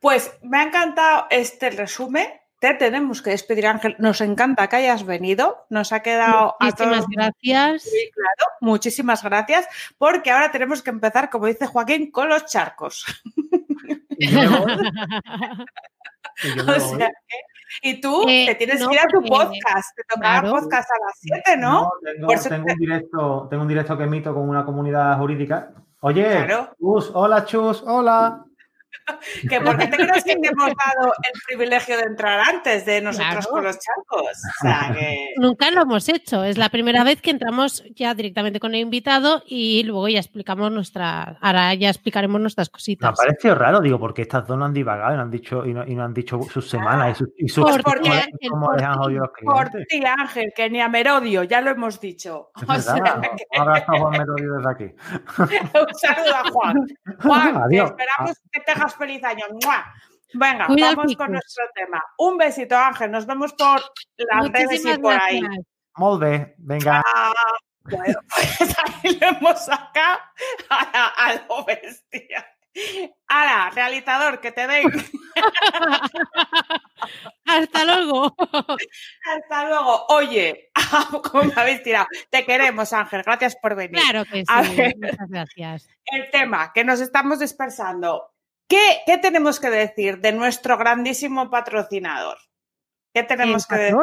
[0.00, 2.26] Pues me ha encantado este resumen.
[2.64, 3.94] Te tenemos que despedir, Ángel.
[3.98, 5.66] Nos encanta que hayas venido.
[5.68, 7.84] Nos ha quedado a Muchísimas todos gracias.
[7.92, 8.52] muy claro.
[8.62, 9.68] Muchísimas gracias.
[9.98, 13.04] Porque ahora tenemos que empezar, como dice Joaquín, con los charcos.
[14.16, 14.76] Y yo me voy,
[16.44, 16.80] y yo me O voy.
[16.80, 17.40] sea que-
[17.82, 19.28] y tú Eh, te tienes no, que ir a tu porque-
[19.60, 19.94] podcast.
[19.96, 20.54] Te tocará claro.
[20.56, 21.90] podcast a las 7, ¿no?
[22.02, 25.18] tengo, Por eso tengo te- un directo, tengo un directo que emito con una comunidad
[25.18, 25.70] jurídica.
[26.00, 26.74] Oye, Claro.
[26.80, 28.42] Chus, hola Chus, hola.
[29.48, 33.30] Que porque te crees que te hemos dado el privilegio de entrar antes de nosotros
[33.34, 33.48] Claro.
[33.50, 34.22] con los charcos.
[34.22, 35.32] O sea que.
[35.36, 36.44] Nunca lo hemos hecho.
[36.44, 40.70] Es la primera vez que entramos ya directamente con el invitado y luego ya explicamos
[40.72, 41.36] nuestra.
[41.40, 43.16] Ahora ya explicaremos nuestras Me ha cositas.
[43.16, 45.84] parecido raro, digo, porque estas dos no han divagado y no han dicho, y no,
[45.86, 48.50] y no han dicho sus semanas y sus, y sus porque, Ángel,
[49.44, 52.50] por ti, Por Ángel, que ni a Merodio, ya lo hemos dicho.
[52.66, 54.84] O sea, Un abrazo a Juan Merodio desde aquí.
[55.38, 56.74] un saludo a Juan.
[57.22, 57.90] Juan, te Adiós.
[57.90, 59.46] esperamos que tengas feliz año.
[59.62, 59.94] ¡Mua!
[60.36, 62.02] Venga, Cuida vamos con nuestro tema.
[62.18, 63.10] Un besito, Ángel.
[63.10, 63.80] Nos vemos por
[64.16, 65.40] las redes y Muchísimas por ahí.
[65.40, 65.66] gracias.
[65.96, 67.02] Molt bé, venga.
[67.06, 67.32] Ah,
[67.82, 68.74] bueno, pues
[69.04, 70.18] ahí lo hemos sacado
[70.70, 72.44] a, la- a lo bestia.
[73.28, 74.82] Ahora, realizador, que te den.
[77.46, 78.34] Hasta luego.
[79.32, 80.06] Hasta luego.
[80.08, 80.72] Oye,
[81.30, 82.08] ¿cómo me habéis tirado?
[82.30, 83.22] Te queremos, Ángel.
[83.22, 84.02] Gracias por venir.
[84.02, 84.74] Claro que A sí.
[84.76, 84.94] ver.
[85.00, 85.88] Muchas gracias.
[86.06, 88.33] El tema, que nos estamos dispersando.
[88.68, 92.38] ¿Qué, qué tenemos que decir de nuestro grandísimo patrocinador?
[93.12, 93.96] ¿Qué tenemos que decir?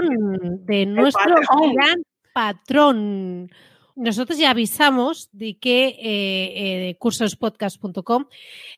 [0.62, 1.74] de nuestro patrón.
[1.76, 2.04] gran
[2.34, 3.52] patrón.
[3.96, 8.26] Nosotros ya avisamos de que eh, eh, de cursospodcast.com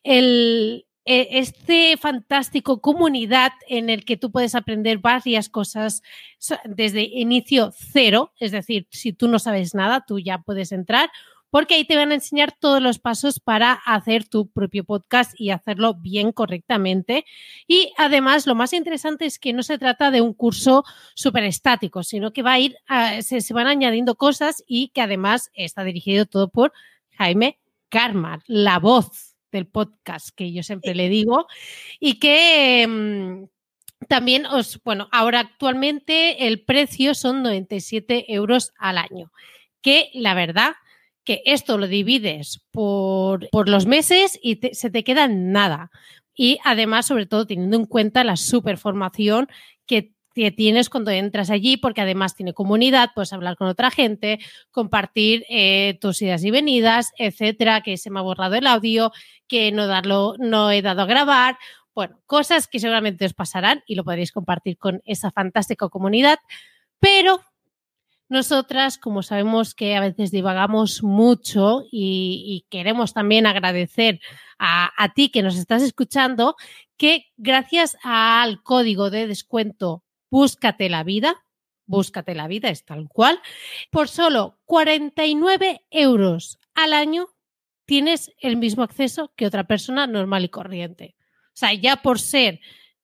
[0.02, 6.02] el, eh, este fantástico comunidad en el que tú puedes aprender varias cosas
[6.64, 11.10] desde inicio cero, es decir, si tú no sabes nada, tú ya puedes entrar
[11.54, 15.50] porque ahí te van a enseñar todos los pasos para hacer tu propio podcast y
[15.50, 17.24] hacerlo bien correctamente.
[17.68, 20.82] Y además, lo más interesante es que no se trata de un curso
[21.14, 25.00] súper estático, sino que va a ir, a- se, se van añadiendo cosas y que
[25.00, 26.72] además está dirigido todo por
[27.12, 31.46] Jaime Carmar, la voz del podcast que yo siempre le digo
[32.00, 33.44] y que mm,
[34.08, 39.30] también os, bueno, ahora actualmente el precio son 97 euros al año,
[39.82, 40.72] que la verdad
[41.24, 45.90] que esto lo divides por, por los meses y te- se te queda nada.
[46.34, 49.48] Y además, sobre todo, teniendo en cuenta la superformación
[49.86, 54.38] que, que tienes cuando entras allí, porque además tiene comunidad, puedes hablar con otra gente,
[54.70, 59.12] compartir eh, tus ideas y venidas, etcétera, que se me ha borrado el audio,
[59.46, 61.56] que no, darlo, no he dado a grabar.
[61.94, 66.38] Bueno, cosas que seguramente os pasarán y lo podréis compartir con esa fantástica comunidad,
[66.98, 67.40] pero
[68.28, 74.20] nosotras, como sabemos que a veces divagamos mucho y, queremos también agradecer
[74.58, 76.56] a, a, ti que nos estás escuchando,
[76.96, 81.44] que gracias al código de descuento Búscate la vida,
[81.86, 83.40] Búscate la vida es tal cual,
[83.90, 87.28] por solo 49 euros al año
[87.84, 91.14] tienes el mismo acceso que otra persona normal y corriente.
[91.48, 92.60] O sea, ya por ser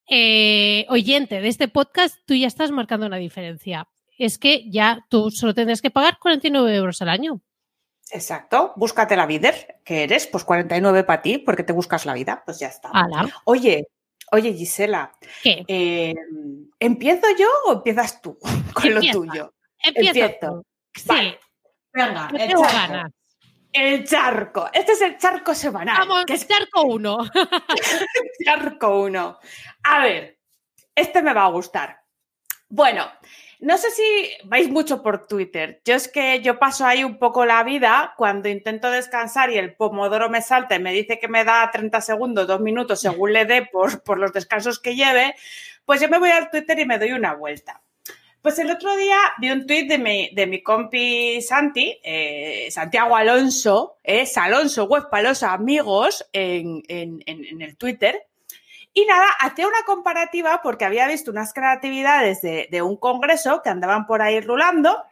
[0.09, 3.89] eh, oyente de este podcast, tú ya estás marcando una diferencia
[4.25, 7.41] es que ya tú solo tendrás que pagar 49 euros al año.
[8.13, 9.53] Exacto, búscate la vida,
[9.85, 12.91] que eres, pues 49 para ti, porque te buscas la vida, pues ya está.
[12.93, 13.29] Ala.
[13.45, 13.87] Oye,
[14.33, 15.13] oye Gisela,
[15.43, 15.65] ¿Qué?
[15.69, 16.15] eh,
[16.81, 18.37] ¿empiezo yo o empiezas tú
[18.75, 19.15] con Empieza.
[19.19, 19.55] lo tuyo?
[19.79, 20.37] Empiezo.
[20.41, 20.65] tú.
[20.95, 21.39] Sí, Vale.
[21.93, 22.63] Venga, el charco.
[22.63, 23.13] ganas.
[23.73, 24.69] El charco.
[24.73, 25.99] Este es el charco semanal.
[25.99, 27.19] Vamos, que es charco uno.
[28.45, 29.39] charco uno.
[29.85, 30.39] A ver,
[30.95, 32.00] este me va a gustar.
[32.73, 33.11] Bueno,
[33.59, 34.03] no sé si
[34.45, 35.81] vais mucho por Twitter.
[35.85, 39.75] Yo es que yo paso ahí un poco la vida cuando intento descansar y el
[39.75, 43.45] pomodoro me salta y me dice que me da 30 segundos, dos minutos, según le
[43.45, 45.35] dé por, por los descansos que lleve,
[45.85, 47.83] pues yo me voy al Twitter y me doy una vuelta.
[48.41, 53.15] Pues el otro día vi un tuit de mi, de mi compi Santi, eh, Santiago
[53.15, 58.27] Alonso, es Alonso Web para los amigos en, en- en- en el Twitter.
[58.93, 64.07] Y nada, hacía una comparativa porque había visto unas creatividades de, un congreso que andaban
[64.07, 65.05] por ahí rulando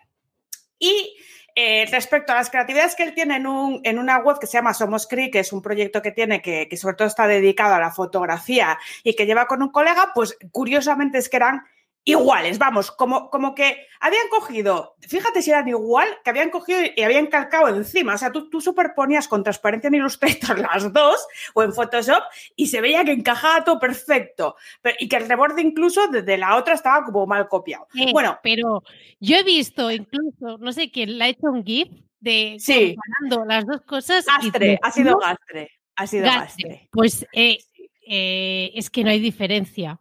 [0.79, 1.17] y
[1.55, 4.55] eh, respecto a las creatividades que él tiene en, un- en una web que se
[4.59, 7.75] llama Somos Cri, que es un proyecto que tiene que, que sobre todo está dedicado
[7.75, 11.63] a la fotografía y que lleva con un colega, pues curiosamente es que eran
[12.11, 17.03] iguales, vamos, como, como que habían cogido, fíjate si eran igual, que habían cogido y
[17.03, 21.63] habían calcado encima, o sea, tú, tú superponías con transparencia en Illustrator las dos o
[21.63, 22.23] en Photoshop
[22.57, 26.57] y se veía que encajaba todo perfecto, pero- y que el reborde incluso desde la
[26.57, 27.87] otra estaba como mal copiado.
[27.95, 28.39] Eh, Bueno.
[28.43, 28.83] pero
[29.21, 31.89] yo he visto incluso, no sé quién le ha hecho un GIF
[32.21, 32.97] de Sí.
[32.97, 34.25] comparando las dos cosas.
[34.25, 36.69] Gastre, ha sido gastre, ha sido gastre.
[36.69, 36.89] gastre.
[36.91, 37.59] Pues eh,
[38.11, 40.01] eh, es que no hay diferencia.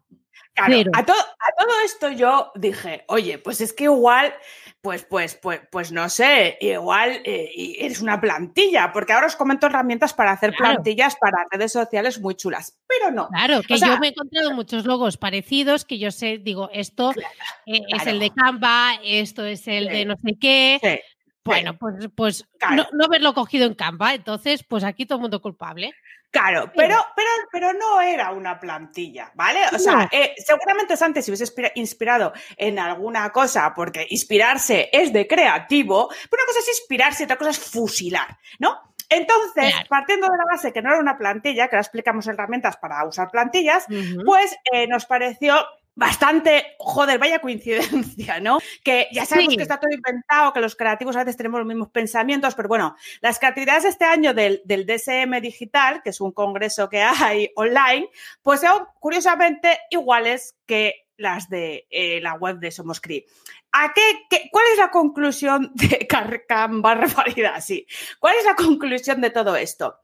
[0.65, 4.33] Claro, a, to- a todo esto yo dije, oye, pues es que igual,
[4.81, 9.67] pues, pues, pues, pues no sé, igual eh, eres una plantilla, porque ahora os comento
[9.67, 10.75] herramientas para hacer Claro.
[10.75, 13.27] plantillas para redes sociales muy chulas, pero no.
[13.29, 16.69] Claro, que O sea- yo me he encontrado muchos logos parecidos que yo sé, digo,
[16.73, 17.29] esto Claro,
[17.67, 19.93] eh, es el de Canva, esto es el Sí.
[19.93, 20.79] de no sé qué.
[20.81, 20.99] Sí,
[21.45, 22.45] Bueno, pues, pues
[22.75, 25.93] no, no haberlo cogido en Canva, entonces, pues aquí todo el mundo culpable.
[26.30, 29.61] Claro, pero, pero, pero no era una plantilla, ¿vale?
[29.73, 35.13] O sea, eh, seguramente antes si hubiese inspira- inspirado en alguna cosa, porque inspirarse es
[35.13, 38.78] de creativo, pero una cosa es inspirarse y otra cosa es fusilar, ¿no?
[39.09, 39.88] Entonces, Claro.
[39.89, 43.32] partiendo de la base que no era una plantilla, que ahora explicamos herramientas para usar
[43.32, 43.86] plantillas,
[44.25, 45.55] pues eh, nos pareció
[45.97, 48.59] bastante, joder, vaya coincidencia, ¿no?
[48.83, 49.57] Que ya sabemos Sí.
[49.57, 52.95] que está todo inventado, que los creativos a veces tenemos los mismos pensamientos, pero bueno,
[53.19, 57.51] las creatividades de este año del, del DSM Digital, que es un congreso que hay
[57.55, 58.09] online,
[58.43, 63.25] pues son curiosamente iguales que las de eh, la web de Somos Cri.
[63.71, 67.59] ¿A qué, qué- ¿Cuál es la conclusión de Carcam barra validad?
[67.59, 67.87] Sí.
[68.19, 69.97] ¿Cuál es la conclusión de todo esto?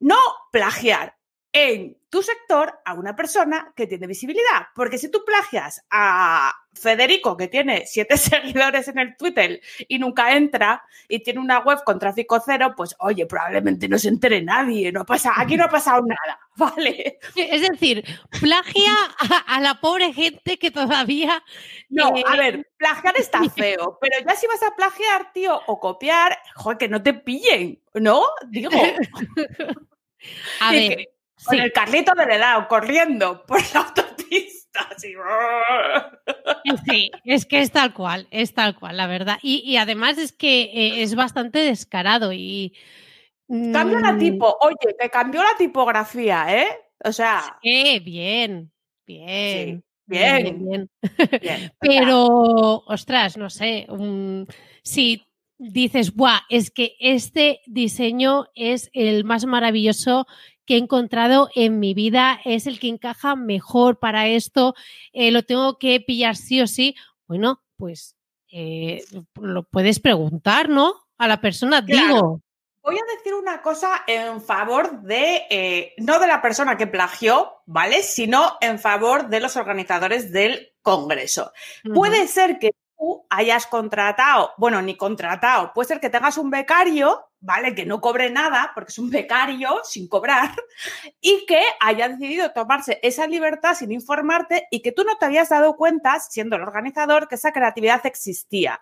[0.00, 0.16] No
[0.50, 1.16] plagiar
[1.54, 4.66] en tu sector a una persona que tiene visibilidad.
[4.74, 10.36] Porque si tú plagias a Federico, que tiene siete seguidores en el Twitter y nunca
[10.36, 14.90] entra y tiene una web con tráfico cero, pues oye, probablemente no se entere nadie.
[14.90, 17.20] No pasa, aquí no ha pasado nada, ¿vale?
[17.36, 18.04] Es decir,
[18.40, 18.92] plagia
[19.30, 21.40] a, a la pobre gente que todavía.
[21.88, 25.78] No, eh, a ver, plagiar está feo, pero ya si vas a plagiar, tío, o
[25.78, 28.24] copiar, joder, que no te pillen, ¿no?
[28.48, 28.70] Digo,
[30.60, 31.13] A ver,
[31.44, 35.14] con sí, el carrito del helado, corriendo por la autopista, así.
[36.86, 39.38] sí, es que es tal cual, es tal cual, la verdad.
[39.42, 42.74] Y, y además es que eh, es bastante descarado y.
[43.46, 46.66] Cambio la mm, tipo, oye, que cambió la tipografía, ¿eh?
[47.04, 48.72] O sea, Eh, bien,
[49.06, 49.82] bien.
[49.82, 50.66] Sí, bien.
[50.66, 50.90] bien.
[51.80, 54.44] Pero, ostras, no sé, mm,
[54.82, 55.22] si
[55.58, 56.40] dices, ¡buah!
[56.48, 60.26] Es que este diseño es el más maravilloso
[60.66, 64.74] que he encontrado en mi vida, es el que encaja mejor para esto,
[65.12, 66.96] eh, lo tengo que pillar sí o sí.
[67.26, 68.16] Bueno, pues
[68.50, 69.04] eh,
[69.40, 70.94] lo puedes preguntar, ¿no?
[71.18, 72.06] A la persona, Claro.
[72.14, 72.40] digo.
[72.82, 77.62] Voy a decir una cosa en favor de, eh, no de la persona que plagió,
[77.64, 78.02] ¿vale?
[78.02, 81.52] Sino en favor de los organizadores del Congreso.
[81.94, 87.24] Puede ser que tú hayas contratado, bueno, ni contratado, puede ser que tengas un becario,
[87.44, 87.74] ¿vale?
[87.74, 90.54] Que no cobre nada, porque es un becario sin cobrar,
[91.20, 95.50] y que haya decidido tomarse esa libertad sin informarte y que tú no te habías
[95.50, 98.80] dado cuenta, siendo el organizador, que esa creatividad existía.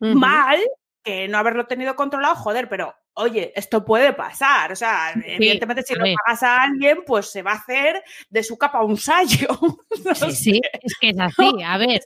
[0.00, 0.58] Mal
[1.02, 4.72] que no haberlo tenido controlado, joder, pero oye, esto puede pasar.
[4.72, 8.58] O sea, evidentemente, si lo pagas a alguien, pues se va a hacer de su
[8.58, 8.98] capa un.
[10.04, 10.32] No Sí, sé.
[10.32, 11.62] sí, es que es así.
[11.62, 12.02] A ver,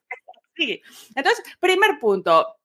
[0.55, 0.83] Sí.
[1.15, 2.58] Entonces, primer punto.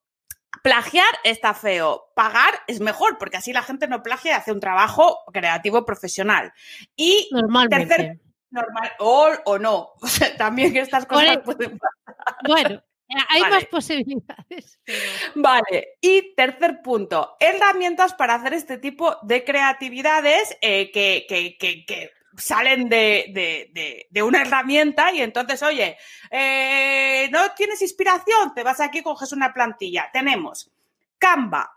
[0.62, 2.10] Plagiar está feo.
[2.14, 6.52] Pagar es mejor, porque así la gente no plagia y hace un trabajo creativo profesional.
[6.96, 7.86] Y normalmente.
[7.86, 9.90] tercer normal, o, o no.
[10.02, 12.36] O sea, también estas cosas el- pueden pasar.
[12.46, 12.80] Bueno,
[13.28, 13.54] hay Vale.
[13.54, 14.78] más posibilidades.
[14.84, 14.98] pero-
[15.36, 21.84] Vale, y tercer punto, herramientas para hacer este tipo de creatividades eh, que, que- que-
[21.84, 25.96] que salen de, de- de- de una herramienta y entonces, oye,
[26.30, 30.08] eh, no tienes inspiración, te vas aquí y coges una plantilla.
[30.12, 30.70] Tenemos
[31.18, 31.70] Canva,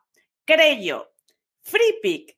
[0.45, 1.11] Crello,
[1.61, 2.37] FreePic,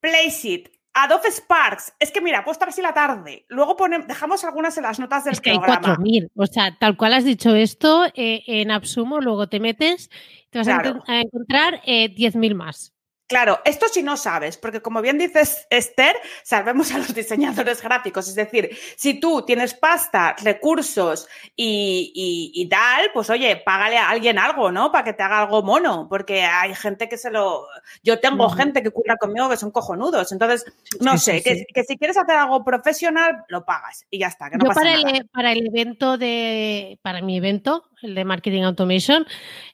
[0.00, 1.92] Placeit, Adobe Sparks.
[2.00, 3.44] Es que mira, puedo estar así la tarde.
[3.48, 5.96] Luego ponemos, dejamos algunas en las notas del Es que hay programa.
[5.96, 6.30] 4.000.
[6.34, 10.10] O sea, tal cual has dicho esto, eh, en Absumo luego te metes,
[10.50, 11.02] te vas Claro.
[11.06, 12.92] a, encontrar eh, 10.000 más.
[13.30, 18.26] Claro, esto si no sabes, porque como bien dices Esther, salvemos a los diseñadores gráficos.
[18.26, 24.10] Es decir, si tú tienes pasta, recursos y, y- y tal, pues oye, págale a
[24.10, 24.90] alguien algo, ¿no?
[24.90, 27.68] Para que te haga algo mono, porque hay gente que se lo...
[28.02, 30.32] Yo tengo gente que curra conmigo que son cojonudos.
[30.32, 30.64] Entonces,
[31.00, 31.66] no Sí, sé, sí, que, sí.
[31.72, 34.80] que si quieres hacer algo profesional, lo pagas y ya está, que no Yo pasa
[34.80, 35.10] para nada.
[35.18, 39.26] el, para el evento de, para mi evento, el de Marketing Automation,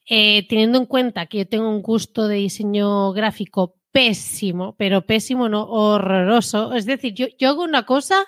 [0.09, 5.49] eh, teniendo en cuenta que yo tengo un gusto de diseño gráfico pésimo, pero pésimo,
[5.49, 6.75] no horroroso.
[6.75, 8.25] Es decir, yo, yo hago una cosa,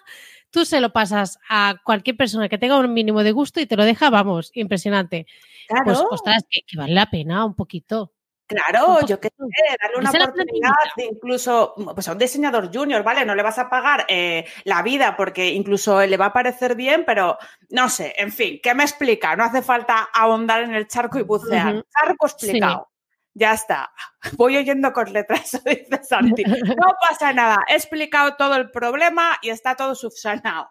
[0.50, 3.76] tú se lo pasas a cualquier persona que tenga un mínimo de gusto y te
[3.76, 5.26] lo deja, vamos, impresionante.
[5.68, 8.12] Claro, Pues, ostras, que, que vale la pena un poquito.
[8.48, 13.24] Claro, yo qué sé, darle una oportunidad de incluso pues a un diseñador junior, ¿vale?
[13.24, 17.04] No le vas a pagar eh, la vida porque incluso le va a parecer bien,
[17.06, 17.38] pero
[17.70, 19.36] no sé, en fin, ¿qué me explica?
[19.36, 21.84] No hace falta ahondar en el charco y bucear.
[21.92, 22.88] Charco explicado.
[23.34, 23.92] Ya está.
[24.36, 26.42] Voy oyendo con retraso, dice Santi.
[26.76, 27.58] No pasa nada.
[27.68, 30.70] He explicado todo el problema y está todo subsanado.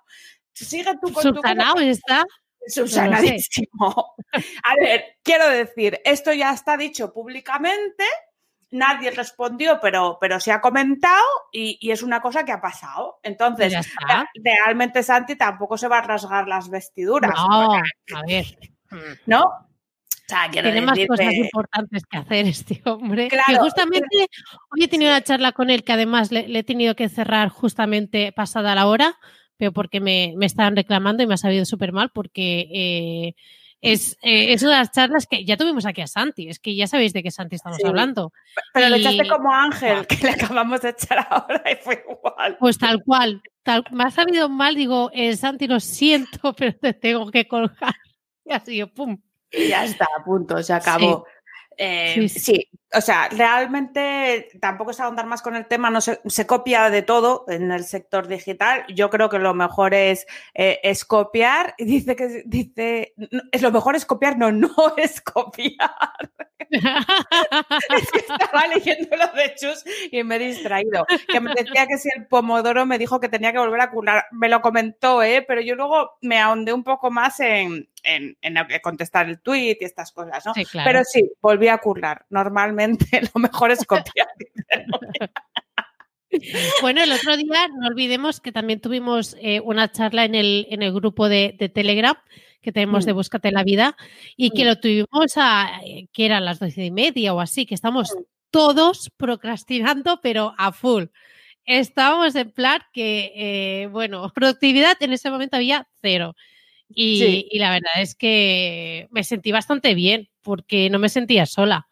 [0.54, 2.26] Sigue tú con tu Subsanado está.
[2.68, 4.16] Subsanadísimo.
[4.64, 8.04] A ver, quiero decir, esto ya está dicho públicamente,
[8.72, 13.20] nadie respondió, pero, pero se ha comentado y, y es una cosa que ha pasado.
[13.24, 13.74] Entonces,
[14.44, 17.82] realmente Santi tampoco se va a rasgar las vestiduras, No, a
[18.28, 18.46] ver.
[19.26, 19.44] ¿no?
[19.44, 23.30] O sea, quiero Tiene más cosas que- importantes que hacer este hombre.
[23.30, 24.28] que Claro, justamente
[24.72, 27.48] hoy he tenido una charla con él que además le, le he tenido que cerrar
[27.48, 29.18] justamente pasada la hora,
[29.58, 33.36] pero porque me, me estaban reclamando y me ha sabido súper mal porque eh,
[33.82, 36.50] es, eh, es una de las charlas que ya tuvimos aquí a Santi.
[36.50, 37.88] Es que ya sabéis de qué Santi estamos Sí.
[37.88, 38.32] hablando.
[38.74, 42.58] Pero lo y- echaste como Ángel, que le acabamos de echar ahora y fue igual.
[42.60, 43.42] Pues tal cual.
[43.64, 47.96] Tal, me ha sabido mal, digo, eh, Santi, lo siento, pero te tengo que colgar.
[48.46, 49.18] Y así yo, pum.
[49.52, 51.26] Y ya está, punto, se acabó.
[51.78, 52.70] Eh, sí, sí.
[52.94, 57.02] O sea, realmente tampoco es ahondar más con el tema, no se, se copia de
[57.02, 58.86] todo en el sector digital.
[58.88, 61.76] Yo creo que lo mejor es, eh, es copiar.
[61.78, 65.92] Y dice que dice, no, es lo mejor es copiar, no, no es copiar.
[66.70, 71.06] Es que estaba leyendo lo de Chus y me he distraído.
[71.30, 74.26] Que me decía que si el pomodoro me dijo que tenía que volver a curar.
[74.32, 75.46] Me lo comentó, ¿eh?
[75.48, 79.86] pero yo luego me ahondé un poco más en, en, en contestar el tweet y
[79.86, 80.54] estas cosas, ¿no?
[80.54, 80.90] Sí, claro.
[80.90, 82.26] Pero sí, volví a currar.
[82.30, 82.77] Normalmente
[83.34, 84.28] lo mejor es copiar.
[86.82, 90.84] Bueno, el otro día no olvidemos que también tuvimos eh, una charla en el, en
[90.84, 92.16] el grupo de, de Telegram
[92.62, 93.16] que tenemos de Mm.
[93.16, 93.96] Búscate la Vida
[94.36, 94.68] y que Mm.
[94.68, 98.24] lo tuvimos a eh, que eran las doce y media o así, que estamos Mm.
[98.52, 101.06] todos procrastinando, pero a full.
[101.66, 106.36] Estábamos en plan que, eh, bueno, productividad en ese momento había cero.
[106.90, 107.48] Y, Sí.
[107.52, 111.87] y la verdad es que me sentí bastante bien porque no me sentía sola.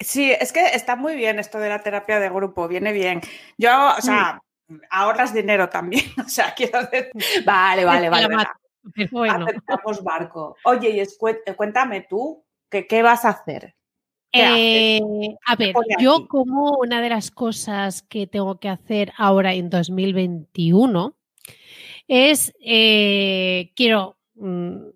[0.00, 3.20] Sí, es que está muy bien esto de la terapia de grupo, viene bien.
[3.58, 4.40] Yo, o sea,
[4.90, 6.04] ahorras dinero también.
[6.26, 7.10] O sea, quiero decir.
[7.44, 8.28] Vale, vale, vale.
[9.10, 9.46] bueno.
[9.46, 10.56] Aceptamos barco.
[10.64, 13.76] Oye, y cué- cuéntame tú, ¿qué vas a hacer?
[14.34, 14.98] Eh,
[15.46, 21.14] a ver, yo como una de las cosas que tengo que hacer ahora en 2021
[22.08, 24.86] es, eh, quiero mm,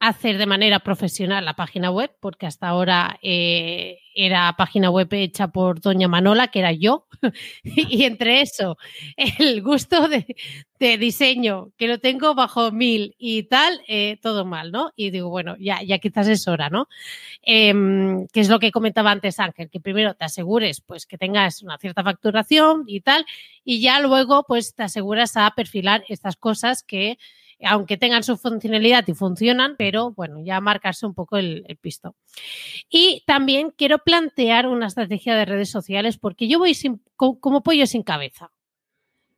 [0.00, 5.48] hacer de manera profesional la página web, porque hasta ahora eh, era página web hecha
[5.48, 7.06] por Doña Manola, que era yo,
[7.64, 8.76] y entre eso,
[9.16, 10.26] el gusto de,
[10.98, 14.92] diseño, que lo tengo bajo mil y tal, eh, todo mal, ¿no?
[14.94, 16.88] Y digo, bueno, ya, ya quizás es hora, ¿no?
[17.42, 21.62] Em, que es lo que comentaba antes Ángel, que primero te asegures pues que tengas
[21.62, 23.26] una cierta facturación y tal,
[23.64, 27.18] y ya luego pues te aseguras a perfilar estas cosas que
[27.64, 32.14] aunque tengan su funcionalidad y funcionan, pero bueno, ya marcarse un poco el, pisto.
[32.90, 37.62] Y también quiero plantear una estrategia de redes sociales porque yo voy sin, co- como
[37.62, 38.52] pollo sin cabeza.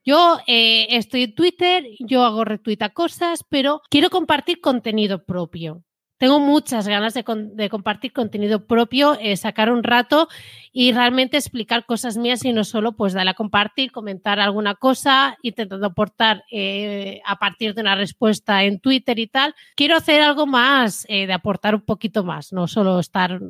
[0.04, 5.84] Yo eh, estoy en Twitter, yo hago retweet a cosas, pero quiero compartir contenido propio.
[6.20, 7.24] Tengo muchas ganas de,
[7.70, 10.28] compartir contenido propio, eh, sacar un rato
[10.70, 15.38] y realmente explicar cosas mías y no solo pues darle a compartir, comentar alguna cosa,
[15.40, 19.54] intentando aportar eh, a partir de una respuesta en Twitter y tal.
[19.74, 23.40] Quiero hacer algo más, eh, de aportar un poquito más, no solo estar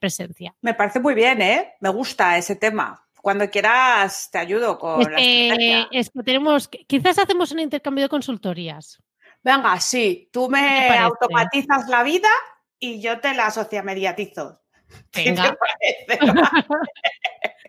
[0.00, 0.54] presencia.
[0.62, 1.74] Me parece muy bien, ¿eh?
[1.80, 3.04] Me gusta ese tema.
[3.20, 8.08] Cuando quieras te ayudo con es que, es que tenemos, quizás hacemos un intercambio de
[8.08, 9.02] consultorías.
[9.44, 12.30] Venga, sí, tú me automatizas la vida
[12.78, 14.62] y yo te la sociamediatizo.
[15.14, 15.42] Venga.
[15.42, 16.32] ¿Qué te parece?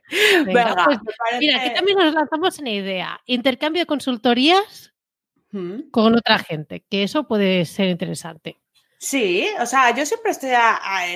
[0.45, 0.99] Venga, pues,
[1.39, 3.19] Mira, aquí también nos lanzamos una idea.
[3.25, 4.93] Intercambio de consultorías
[5.51, 5.89] ¿Mm?
[5.91, 8.57] con otra gente, que eso puede ser interesante.
[9.05, 10.49] Sí, o sea, yo siempre estoy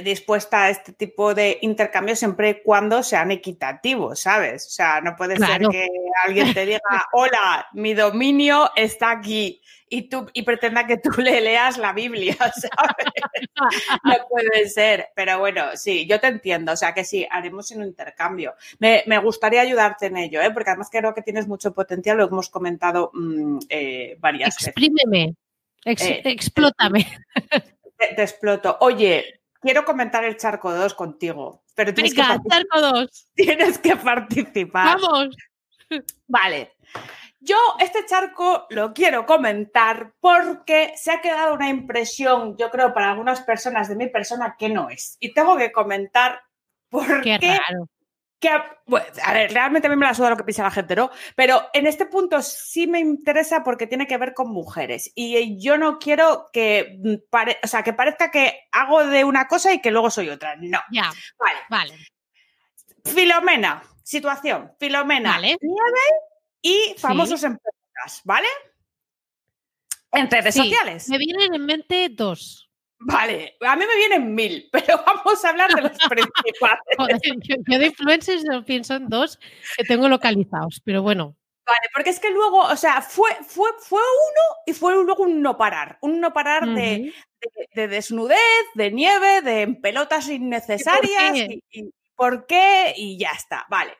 [0.03, 4.67] dispuesta a este tipo de intercambios siempre y cuando sean equitativos, ¿sabes?
[4.67, 5.87] O sea, no puede ser que
[6.23, 6.79] alguien te diga,
[7.13, 12.37] hola, mi dominio está aquí y, tú, y pretenda que tú le leas la Biblia,
[12.37, 13.49] ¿sabes?
[14.03, 17.81] no puede ser, pero bueno, sí, yo te entiendo, o sea que sí, haremos un
[17.83, 18.53] intercambio.
[18.77, 20.51] Me, gustaría ayudarte en ello, ¿eh?
[20.51, 24.67] porque además creo que tienes mucho potencial, lo hemos comentado mm, eh, varias veces.
[24.67, 25.33] Exprímeme,
[25.85, 27.07] eh, explótame.
[27.99, 28.77] Te, exploto.
[28.79, 31.63] Oye, quiero comentar el Charco 2 contigo.
[31.75, 33.31] Pero tienes Venga, Charco 2.
[33.35, 34.97] Tienes que participar.
[34.99, 35.35] Vamos.
[36.27, 36.73] Vale.
[37.41, 43.11] Yo este charco lo quiero comentar porque se ha quedado una impresión, yo creo, para
[43.11, 45.15] algunas personas de mi persona que no es.
[45.21, 46.41] Y tengo que comentar
[46.89, 47.87] por qué, qué raro
[48.39, 51.11] que, a ver, realmente a mí me la suda lo que piensa la gente, ¿no?
[51.35, 55.11] Pero en este punto sí me interesa porque tiene que ver con mujeres.
[55.13, 59.73] Y yo no quiero que, mm, o sea, que parezca que hago de una cosa
[59.73, 60.55] y que luego soy otra.
[60.55, 60.79] No.
[60.91, 61.11] Ya.
[61.37, 61.59] Vale.
[61.69, 61.93] Vale.
[63.03, 64.71] Filomena, situación.
[64.79, 65.57] Filomena, vale.
[65.61, 65.99] nieve
[66.61, 67.57] y famosos en
[68.23, 68.47] ¿vale?
[70.11, 71.09] En redes sociales.
[71.09, 72.68] Me vienen en mente dos.
[73.01, 76.83] Vale, a mí me vienen mil, pero vamos a hablar de los principales.
[77.67, 79.39] yo, de influencers no pienso en dos
[79.77, 81.35] que tengo localizados, pero bueno.
[81.65, 85.41] Vale, porque es que luego, o sea, fue, fue, fue uno y fue luego un
[85.41, 85.99] no parar.
[86.01, 87.13] Un no parar de,
[87.75, 88.39] desnudez,
[88.73, 91.37] de nieve, de pelotas innecesarias.
[91.71, 92.93] ¿Y por qué?
[92.97, 93.95] Y, ya está, vale.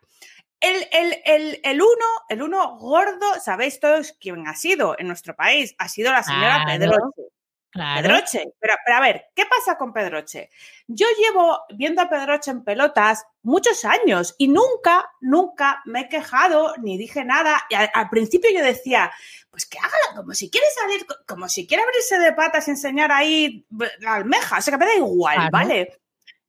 [0.60, 5.76] El, el, el, uno, el uno gordo, sabéis todos quién ha sido en nuestro país.
[5.78, 7.28] Ha sido la señora Pedro Pedroche.
[7.72, 10.49] Pero, a ver, ¿qué pasa con Pedroche?
[10.88, 16.76] Yo llevo viendo a Pedroche en pelotas muchos años y nunca, nunca me he quejado
[16.78, 17.61] ni dije nada.
[17.70, 19.11] Y al, principio yo decía,
[19.51, 23.11] pues que hágala como si quiere salir, como si quiere abrirse de patas y enseñar
[23.11, 23.65] ahí
[23.99, 24.57] la almeja.
[24.57, 25.99] O sea, que me da igual, ¿vale?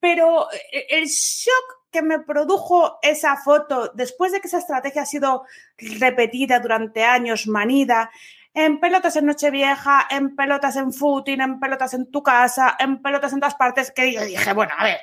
[0.01, 5.07] Pero eh, el shock que me produjo esa foto después de que esa estrategia ha
[5.07, 5.45] sido
[5.77, 8.11] repetida durante años, manida,
[8.55, 13.33] en pelotas en Nochevieja, en pelotas en footing, en pelotas en tu casa, en pelotas
[13.33, 14.99] en todas partes, que yo dije, bueno, a ver,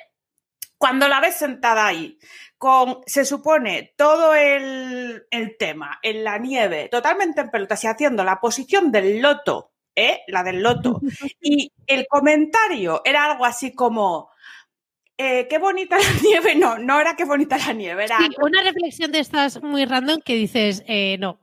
[0.76, 2.18] cuando la ves sentada ahí,
[2.56, 8.22] con, se supone, todo el, el tema en la nieve, totalmente en pelotas y haciendo
[8.24, 10.20] la posición del loto, ¿eh?
[10.28, 11.00] La del loto,
[11.40, 14.30] y el comentario era algo así como,
[15.18, 16.54] eh, qué bonita la nieve.
[16.54, 18.04] No, no era qué bonita la nieve.
[18.04, 18.18] Era...
[18.18, 21.40] Sí, una reflexión de estas muy random que dices, eh, no.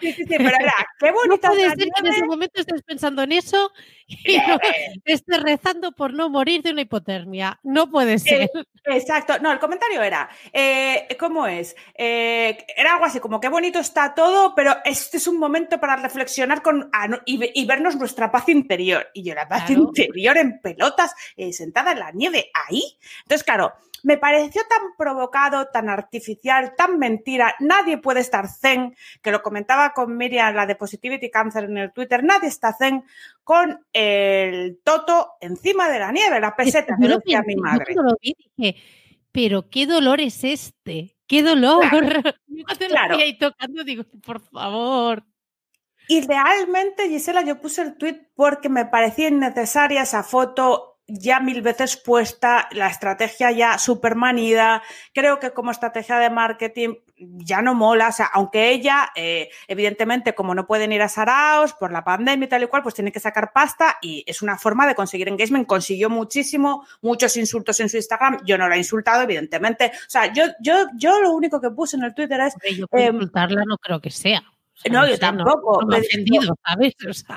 [0.00, 2.82] Sí, sí, sí, pero era, qué bonita no puede ser que en ese momento estés
[2.82, 3.72] pensando en eso
[4.24, 4.36] y
[5.04, 7.60] estés rezando por no morir de una hipotermia.
[7.62, 8.50] No puede ser.
[8.84, 9.38] exacto.
[9.38, 11.76] No, el comentario era, eh, ¿cómo es?
[11.94, 16.62] era algo así como, qué bonito está todo, pero este es un momento para reflexionar
[16.62, 16.90] con,
[17.26, 19.08] y, vernos nuestra paz interior.
[19.12, 21.14] Y yo, la paz interior en pelotas,
[21.52, 22.82] sentada en la nieve, ahí.
[23.22, 27.54] Entonces, claro, me pareció tan provocado, tan artificial, tan mentira.
[27.60, 31.92] Nadie puede estar zen, que lo comentaba con Miriam, la de Positivity Cancer en el
[31.92, 33.04] Twitter, nadie está zen
[33.44, 37.94] con el toto encima de la nieve, la peseta, que decía mi madre.
[37.94, 38.76] Yo lo vi dije,
[39.32, 41.84] pero qué dolor es este, qué dolor.
[42.78, 43.16] Claro.
[43.18, 45.24] Yo ahí tocando, digo, por favor.
[46.10, 51.62] Y realmente, Gisela, yo puse el tweet porque me parecía innecesaria esa foto ya mil
[51.62, 54.82] veces puesta, la estrategia ya super manida,
[55.14, 60.34] creo que como estrategia de marketing ya no mola, o sea, aunque ella, eh, evidentemente,
[60.34, 63.10] como no pueden ir a Saraos por la pandemia y tal y cual, pues tiene
[63.10, 67.88] que sacar pasta y es una forma de conseguir engagement, consiguió muchísimo, muchos insultos en
[67.88, 71.60] su Instagram, yo no la he insultado, evidentemente, o sea, yo, yo, yo lo único
[71.60, 72.54] que puse en el Twitter es...
[72.76, 74.42] Yo em, insultarla no creo que sea
[74.90, 75.84] no, yo tampoco.
[75.86, 76.94] me ¿sabes?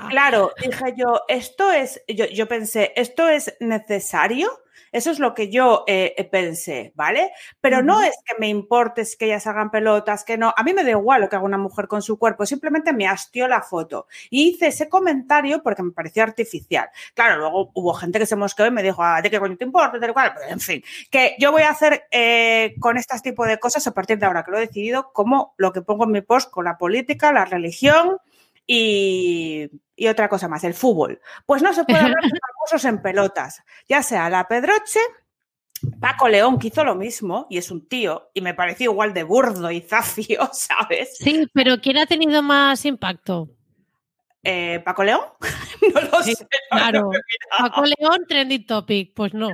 [0.10, 4.50] Claro, dije yo, esto es, yo, yo pensé, ¿esto es necesario?
[4.92, 7.32] Eso es lo que yo eh, eh, pensé, ¿vale?
[7.60, 10.54] Pero no es que me importe que ellas hagan pelotas, que no.
[10.56, 13.08] A mí me da igual lo que haga una mujer con su cuerpo, simplemente me
[13.08, 14.08] hastió la foto.
[14.30, 16.90] Y hice ese comentario porque me pareció artificial.
[17.14, 19.66] Claro, luego hubo gente que se mosqueó y me dijo, ¿a ah, qué coño te
[19.66, 20.00] importa?
[20.00, 20.34] Tal cual.
[20.48, 24.18] en fin, que yo voy a hacer eh, con este tipo de cosas a partir
[24.18, 26.78] de ahora que lo he decidido, como lo que pongo en mi post con la
[26.78, 28.18] política, la religión
[28.68, 29.70] y,
[30.10, 31.22] otra cosa más, el fútbol.
[31.46, 35.00] Pues no se puede hablar de famosos en pelotas, ya sea la Pedroche,
[36.00, 39.24] Paco León, que hizo lo mismo, y es un tío, y me pareció igual de
[39.24, 41.18] burdo y zafio, ¿sabes?
[41.18, 43.50] Sí, pero ¿quién ha tenido más impacto?
[44.44, 45.22] Eh, ¿Paco León?
[45.94, 46.34] no lo sé.
[46.70, 47.12] Claro.
[47.60, 49.14] Paco León, trending topic.
[49.14, 49.50] Pues no.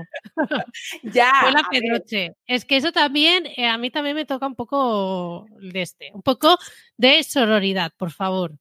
[1.03, 1.33] ya.
[1.41, 2.35] Fue la Pedroche.
[2.45, 6.11] Es que eso también, eh, a mí también me toca un poco de este.
[6.13, 6.57] Un poco
[6.95, 8.53] de sororidad, por favor.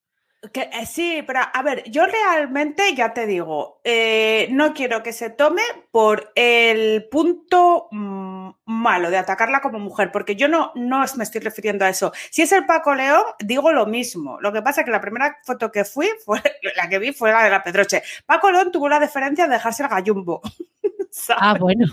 [0.52, 5.30] Eh, sí, pero a ver, yo realmente ya te digo, eh, no quiero que se
[5.30, 11.24] tome por el punto mm, malo de atacarla como mujer, porque yo no, no me
[11.24, 12.12] estoy refiriendo a eso.
[12.30, 14.40] Si es el Paco León, digo lo mismo.
[14.40, 16.42] Lo que pasa es que la primera foto que fui, fue,
[16.76, 18.02] la que vi fue la de la Pedroche.
[18.26, 20.42] Paco León tuvo la deferencia de dejarse el gallumbo.
[21.36, 21.86] ah, bueno.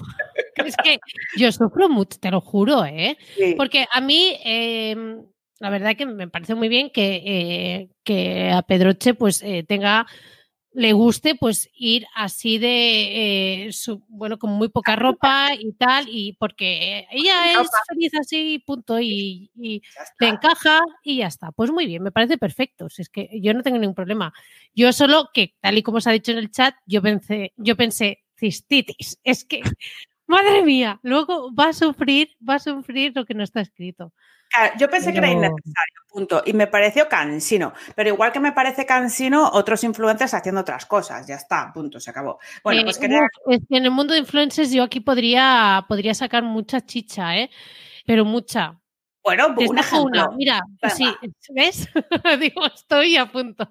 [0.56, 1.00] es que
[1.38, 3.18] yo sufro mucho, te lo juro, ¿eh?
[3.58, 4.38] Porque a mí...
[4.44, 5.24] Em,
[5.60, 10.08] la verdad que me parece muy bien que, eh, que a Pedroche pues eh, tenga
[10.74, 13.72] le guste pues ir así de eh,
[14.08, 19.52] bueno con muy poca ropa y tal y porque ella es feliz así punto y,
[19.56, 19.82] y
[20.20, 21.52] le encaja y ya está.
[21.52, 22.88] Pues muy bien me parece perfecto.
[22.98, 24.34] Es que yo no tengo ningún problema.
[24.74, 27.76] Yo solo que tal y como se ha dicho en el chat yo pensé yo
[27.76, 29.20] pensé cistitis.
[29.24, 29.62] Es que
[30.28, 34.14] madre mía luego va a sufrir va a sufrir lo que no está escrito
[34.78, 36.44] yo pensé que era innecesario, punto.
[36.46, 37.74] Y me pareció cansino.
[37.96, 41.28] Pero igual que me parece cansino, otros influencers haciendo otras cosas.
[41.28, 42.40] Ya está, punto, se acabó.
[42.64, 43.02] Bueno, pues Es
[43.70, 47.50] que en el mundo de influencers yo aquí podría, podría sacar mucha chicha, ¿eh?
[48.06, 48.80] Pero mucha.
[49.24, 50.30] Bueno, una, una.
[50.36, 50.62] Mira,
[50.96, 51.06] sí,
[51.50, 51.90] ¿ves?
[52.40, 53.68] Digo, estoy a punto.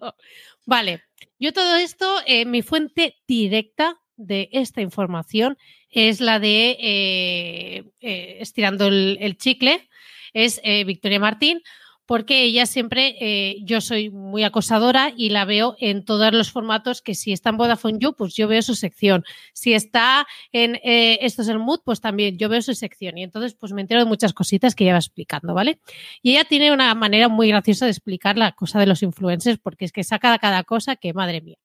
[0.64, 1.02] Vale,
[1.38, 5.58] yo todo esto, eh, mi fuente directa de esta información
[5.90, 9.88] es la de eh, eh, estirando el, chicle
[10.32, 11.62] es eh, Victoria Martín,
[12.04, 17.00] porque ella siempre, eh, yo soy muy acosadora y la veo en todos los formatos
[17.00, 19.24] que si está en Vodafone You, pues yo veo su sección.
[19.52, 23.18] Si está en eh, Esto es el Mood, pues también yo veo su sección.
[23.18, 25.80] Y entonces pues me entero de muchas cositas que ella va explicando, ¿vale?
[26.22, 29.84] Y ella tiene una manera muy graciosa de explicar la cosa de los influencers, porque
[29.84, 31.58] es que saca cada cosa que, madre mía.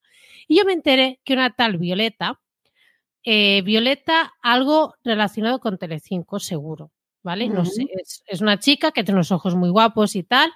[0.48, 2.40] Y yo me enteré que una tal Violeta,
[3.26, 6.92] Violeta, algo relacionado con Telecinco, seguro.
[7.24, 7.50] ¿Vale?
[7.50, 7.86] No sé,
[8.26, 10.52] es, una chica que tiene unos ojos muy guapos y tal,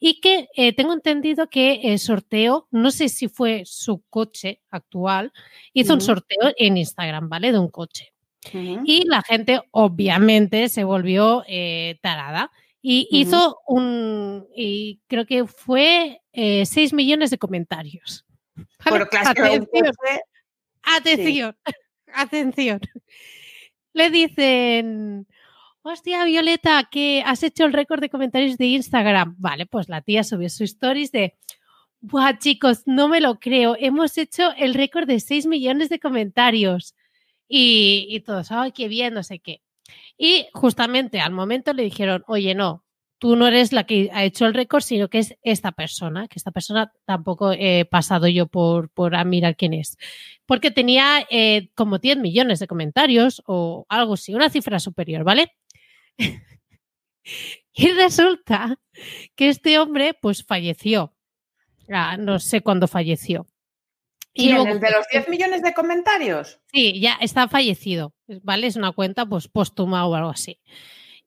[0.00, 4.60] y que eh, tengo entendido que el eh, sorteo, no sé si fue su coche
[4.70, 5.32] actual,
[5.72, 7.52] hizo un sorteo en Instagram, ¿vale?
[7.52, 8.12] De un coche.
[8.52, 12.50] Y la gente obviamente se volvió eh, tarada
[12.80, 18.24] y hizo un, y creo que fue 6 millones de comentarios.
[19.26, 19.92] atención,
[20.82, 21.56] atención,
[22.14, 22.80] atención.
[23.92, 25.26] Le dicen,
[25.82, 29.34] hostia, Violeta, que has hecho el récord de comentarios de Instagram.
[29.38, 31.34] Vale, pues la tía subió su stories de,
[32.00, 33.76] Buah, chicos, no me lo creo.
[33.78, 36.94] Hemos hecho el récord de 6 millones de comentarios.
[37.48, 39.62] Y, todos, ay, qué bien, no sé qué.
[40.16, 42.84] Y justamente al momento le dijeron, oye, no,
[43.18, 46.38] tú no eres la que ha hecho el récord, sino que es esta persona, que
[46.38, 49.96] esta persona tampoco he pasado yo por, por a mirar quién es.
[50.46, 55.52] Porque tenía eh, como 10 millones de comentarios o algo así, una cifra superior, ¿vale?
[57.72, 58.78] Y resulta
[59.34, 61.14] que este hombre pues falleció.
[61.90, 63.46] Ah, no sé cuándo falleció.
[64.34, 66.60] ¿Y el de los 10 millones de comentarios?
[66.72, 68.68] Sí, ya está fallecido, ¿vale?
[68.68, 70.60] Es una cuenta pues póstuma o algo así.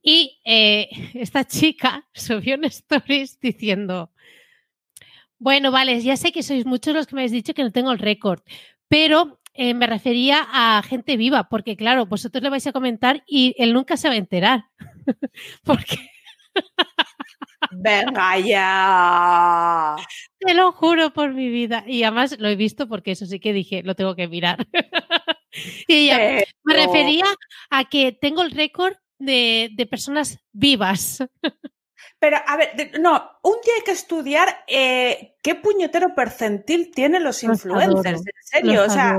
[0.02, 4.12] Y eh, esta chica subió un stories diciendo,
[5.40, 7.92] bueno, vale, ya sé que sois muchos los que me habéis dicho que no tengo
[7.92, 8.42] el récord,
[8.88, 13.54] pero eh, me refería a gente viva, porque claro, vosotros le vais a comentar y
[13.60, 14.66] él nunca se va a enterar.
[15.64, 15.98] porque...
[17.70, 19.96] Venga ya.
[20.40, 21.84] Te lo juro por mi vida.
[21.86, 24.66] Y además lo he visto porque eso sí que dije, lo tengo que mirar.
[25.88, 26.10] y
[26.64, 27.26] me refería
[27.70, 31.24] a que tengo el récord de, de personas vivas.
[32.20, 37.44] Pero, a ver, no, un día hay que estudiar eh, qué puñetero percentil tienen los
[37.44, 38.84] influencers, en serio.
[38.84, 39.18] O sea,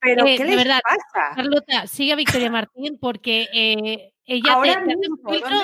[0.00, 1.34] pero eh, ¿qué les verdad, pasa?
[1.36, 4.96] Carlota, sigue a Victoria Martín porque eh, ella te, hace
[5.28, 5.56] filtro,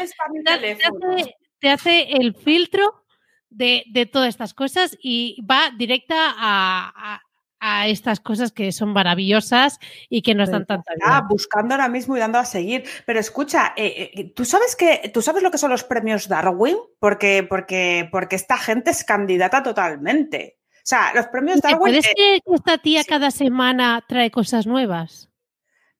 [1.60, 3.04] te, hace, el filtro
[3.50, 7.25] de, de, todas estas cosas y va directa a, a
[7.61, 9.78] estas cosas que son maravillosas
[10.09, 12.84] y que nos dan tanta Ah, buscando ahora mismo y dando a seguir.
[13.04, 16.76] Pero escucha, eh, eh, ¿tú sabes que tú sabes lo que son los premios Darwin?
[16.98, 20.59] Porque, porque, porque esta gente es candidata totalmente.
[20.76, 21.78] O sea, los premios Darwin.
[21.78, 25.30] ¿Puedes creer que esta tía cada semana trae cosas nuevas?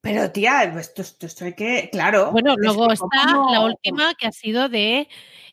[0.00, 1.88] Pero tía, esto, esto, hay que.
[1.90, 2.30] Claro.
[2.30, 3.07] Bueno, luego está
[3.50, 5.09] la última que ha sido de,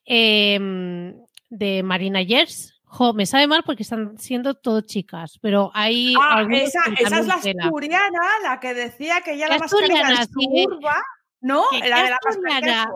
[0.06, 1.16] em,
[1.49, 6.14] de Marina Yers Jo, me sabe mal porque están siendo todo chicas, pero hay.
[6.22, 10.28] Ah, esa, esa es la asturiana, la que decía que ya la, la mascarilla es
[10.28, 11.02] curva,
[11.41, 11.64] ¿no?
[11.72, 12.91] La de la mascarilla.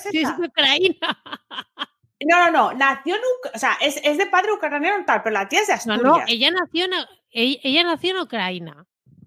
[0.00, 1.22] Sí, sí, es ucraína.
[2.26, 3.20] No, no, no, nació en
[3.54, 6.02] o sea, es, es, de padre ucraniano tal, pero la tía es de Asturias.
[6.02, 6.92] No, no, ella nació en,
[7.30, 8.86] ella, ella nació en Ucrania.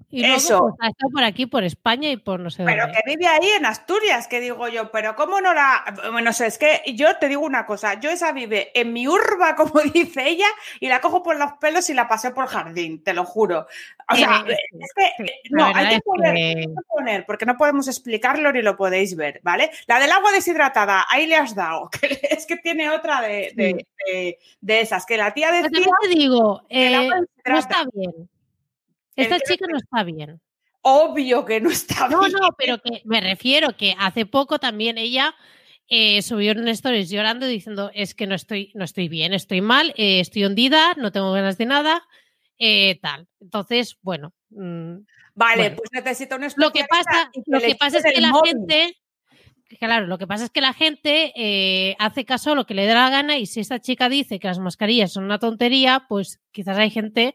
[0.10, 0.74] Y Eso.
[0.78, 2.94] Pues, está por aquí, por España y por no sé pero dónde.
[2.94, 5.84] Pero que vive ahí en Asturias, que digo yo, pero ¿cómo no la...?
[6.24, 9.56] No sé, es que yo te digo una cosa, yo esa vive en mi urba,
[9.58, 10.48] como dice ella,
[10.80, 13.68] y la cojo por los pelos y la paseo por el jardín, te lo juro.
[14.10, 15.42] O sea, eh, es que...
[15.50, 16.42] no, hay que, poner, que...
[16.42, 19.72] hay que, poner, porque no podemos explicarlo ni lo podéis ver, ¿vale?
[19.88, 23.86] La del agua deshidratada, ahí le has dado, que es que tiene otra de, de,
[24.06, 25.70] de, de esas, que la tía decía...
[25.70, 27.10] Pero te digo, eh,
[27.46, 28.30] no está bien.
[29.18, 30.40] Esta chica no está bien.
[30.82, 32.20] Obvio que no está bien.
[32.20, 35.36] No, no, pero que me refiero que hace poco también ella
[35.90, 39.94] eh, subió un stories llorando diciendo es que no estoy, no estoy bien, estoy mal,
[39.98, 42.04] eh, estoy hundida, no tengo ganas de nada,
[42.60, 43.28] eh, tal.
[43.40, 44.34] Entonces, bueno.
[44.50, 44.98] Mmm,
[45.34, 45.76] vale, bueno.
[45.78, 48.52] pues necesito un Lo que pasa, lo que pasa es que la móvil.
[48.52, 48.98] gente
[49.80, 52.94] claro, lo que pasa es que la gente hace caso a lo que le da
[52.94, 56.78] la gana y si esta chica dice que las mascarillas son una tontería, pues quizás
[56.78, 57.34] hay gente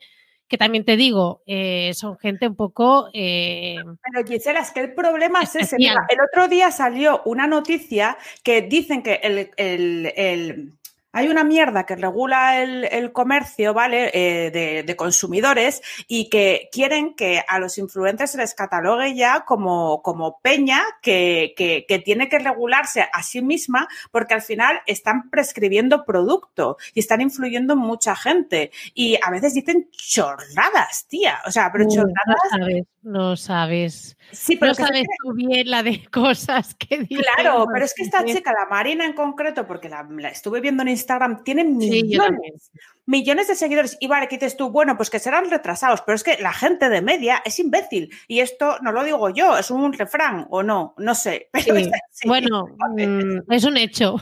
[0.52, 3.08] que también te digo, eh, son gente un poco...
[3.14, 3.78] Eh,
[4.12, 5.76] Pero Gisela, es que el problema es ese.
[5.78, 10.74] Mira, el otro día salió una noticia que dicen que el, el, el
[11.12, 14.10] hay una mierda que regula el, el comercio, ¿vale?
[14.14, 19.44] Eh, de, de, consumidores y que quieren que a los influencers se les catalogue ya
[19.44, 24.80] como, como peña que, que, que, tiene que regularse a sí misma porque al final
[24.86, 28.70] están prescribiendo producto y están influyendo en mucha gente.
[28.94, 31.40] Y a veces dicen chorradas, tía.
[31.46, 32.86] O sea, pero chorradas.
[33.02, 34.16] No sabes, no sabes.
[34.30, 37.24] Sí, pero no sabes tú bien la de cosas que dicen.
[37.34, 40.82] Claro, pero es que esta chica, la Marina en concreto, porque la, la estuve viendo
[40.82, 43.96] en Instagram, tiene millones, sí, millones de seguidores.
[44.00, 46.88] Y vale, que dices tú, bueno, pues que serán retrasados, pero es que la gente
[46.88, 48.10] de media es imbécil.
[48.28, 51.48] Y esto no lo digo yo, es un refrán o no, no sé.
[51.52, 51.90] Pero sí.
[52.10, 52.28] Sí.
[52.28, 54.16] Bueno, mm, es un hecho.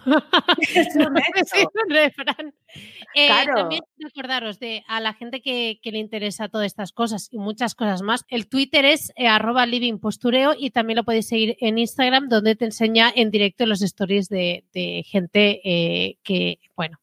[0.59, 1.55] Es un hecho.
[1.55, 2.55] es un refrán.
[3.15, 3.55] Eh, Claro.
[3.55, 7.75] También recordaros de a la gente que, que, le interesa todas estas cosas y muchas
[7.75, 8.25] cosas más.
[8.29, 12.67] El Twitter es eh, arroba livingpostureo y también lo podéis seguir en Instagram donde te
[12.67, 17.01] enseña en directo los stories de, de gente eh, que, bueno,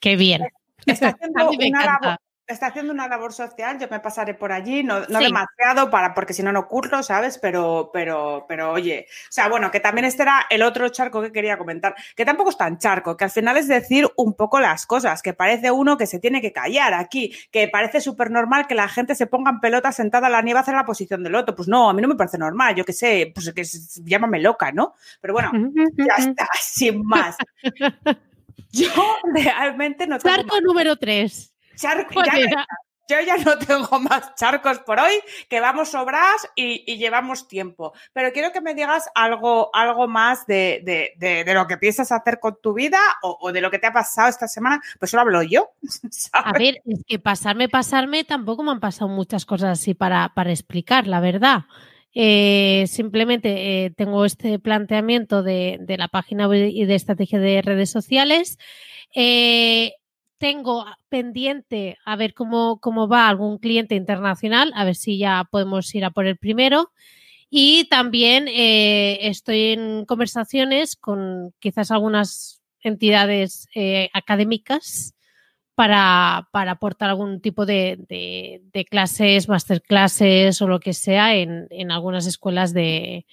[0.00, 0.42] qué bien.
[0.86, 5.00] Está haciendo, una labor, está haciendo, una labor, social, yo me pasaré por allí, no,
[5.00, 5.24] no sí.
[5.24, 7.38] demasiado, para, porque si no, no curro, ¿sabes?
[7.38, 11.32] Pero, pero, pero oye, o sea, bueno, que también este era el otro charco que
[11.32, 14.86] quería comentar, que tampoco es tan charco, que al final es decir un poco las
[14.86, 18.74] cosas, que parece uno que se tiene que callar aquí, que parece súper normal que
[18.74, 21.34] la gente se ponga en pelota sentada a la nieve a hacer la posición del
[21.34, 21.54] otro.
[21.54, 23.64] Pues no, a mí no me parece normal, yo qué sé, pues que
[24.04, 24.94] llámame loca, ¿no?
[25.20, 25.52] Pero bueno,
[25.96, 27.36] ya está, sin más.
[28.70, 28.88] Yo
[29.34, 30.36] realmente no tengo.
[30.36, 31.51] Charco número 3.
[31.76, 32.66] Charco, ya,
[33.08, 35.12] yo ya no tengo más charcos por hoy,
[35.48, 37.92] que vamos sobradas y, y, llevamos tiempo.
[38.12, 42.12] Pero quiero que me digas algo, algo más de, de, de, de lo que piensas
[42.12, 44.80] hacer con tu vida o, o, de lo que te ha pasado esta semana.
[44.98, 45.70] Pues solo hablo yo.
[46.10, 46.30] ¿sabes?
[46.32, 50.50] A ver, es que pasarme, pasarme, tampoco me han pasado muchas cosas así para, para
[50.50, 51.62] explicar, la verdad.
[52.14, 57.90] Eh, simplemente eh, tengo este planteamiento de, de, la página y de estrategia de redes
[57.90, 58.58] sociales.
[59.14, 59.92] Eh,
[60.42, 65.94] tengo pendiente a ver cómo, cómo va algún cliente internacional, a ver si ya podemos
[65.94, 66.90] ir a por el primero.
[67.48, 75.14] Y también eh, estoy en conversaciones con quizás algunas entidades eh, académicas
[75.76, 81.68] para, para, aportar algún tipo de, de, de, clases, masterclasses o lo que sea en,
[81.70, 83.26] en algunas escuelas de,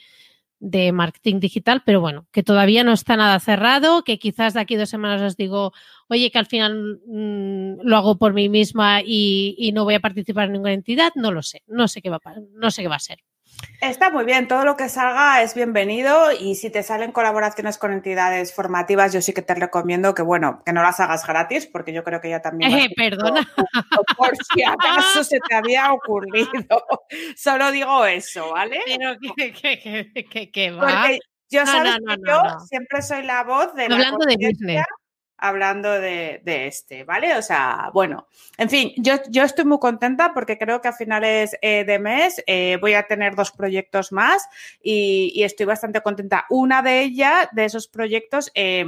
[0.59, 4.75] de marketing digital, pero bueno, que todavía no está nada cerrado, que quizás de aquí
[4.75, 5.73] dos semanas os digo,
[6.07, 9.99] oye, que al final mmm, lo hago por mí misma y, y, no voy a
[9.99, 12.19] participar en ninguna entidad, no lo sé, no sé qué va,
[12.53, 13.19] no sé qué va a ser.
[13.81, 17.93] Está muy bien, todo lo que salga es bienvenido y si te salen colaboraciones con
[17.93, 21.93] entidades formativas, yo sí que te recomiendo que, bueno, que no las hagas gratis, porque
[21.93, 22.73] yo creo que ya también...
[22.73, 23.49] Eh, perdona.
[24.17, 26.83] Por si acaso se te había ocurrido.
[27.37, 28.81] Solo digo eso, ¿vale?
[28.86, 30.81] Pero que, que, que, que, que va.
[30.81, 31.19] Porque
[31.49, 34.47] yo, no, sabes no, no, que yo siempre soy la voz de Hablando la de
[34.49, 34.86] business.
[35.39, 37.36] Hablando de, de, este, ¿vale?
[37.36, 41.57] O sea, bueno, en fin, yo, yo estoy muy contenta porque creo que a finales
[41.61, 44.47] eh, de mes eh, voy a tener dos proyectos más
[44.82, 46.45] y, y, estoy bastante contenta.
[46.49, 48.86] Una de ellas, de esos proyectos, eh,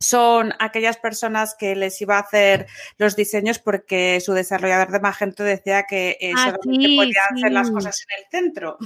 [0.00, 2.66] son aquellas personas que les iba a hacer
[2.96, 7.52] los diseños porque su desarrollador de Magento decía que eh, Ah, solamente sí, podía hacer
[7.52, 8.78] las cosas en el centro.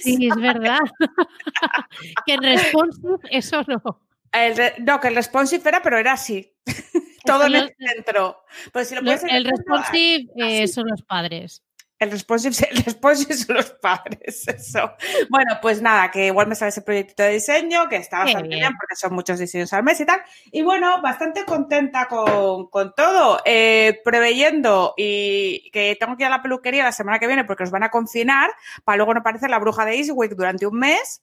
[0.00, 0.80] Sí, es verdad.
[2.26, 4.00] que en responsive eso no.
[4.32, 6.54] El no, que el responsive era, pero era así.
[7.24, 8.44] Todo en el centro.
[8.72, 11.62] Pues si lo en el centro, responsive eh, son los padres.
[12.02, 14.92] El responsive, el responsive son los padres, eso.
[15.30, 18.60] Bueno, pues nada, que igual me sale ese proyectito de diseño, que está bastante bien.
[18.60, 18.72] bien.
[18.76, 20.20] porque son muchos diseños al mes y tal.
[20.50, 26.30] Y bueno, bastante contenta con, con todo, eh, preveyendo y que tengo que ir a
[26.30, 28.50] la peluquería la semana que viene porque nos van a confinar
[28.82, 31.22] para luego no parecer la bruja de Eastwick durante un mes.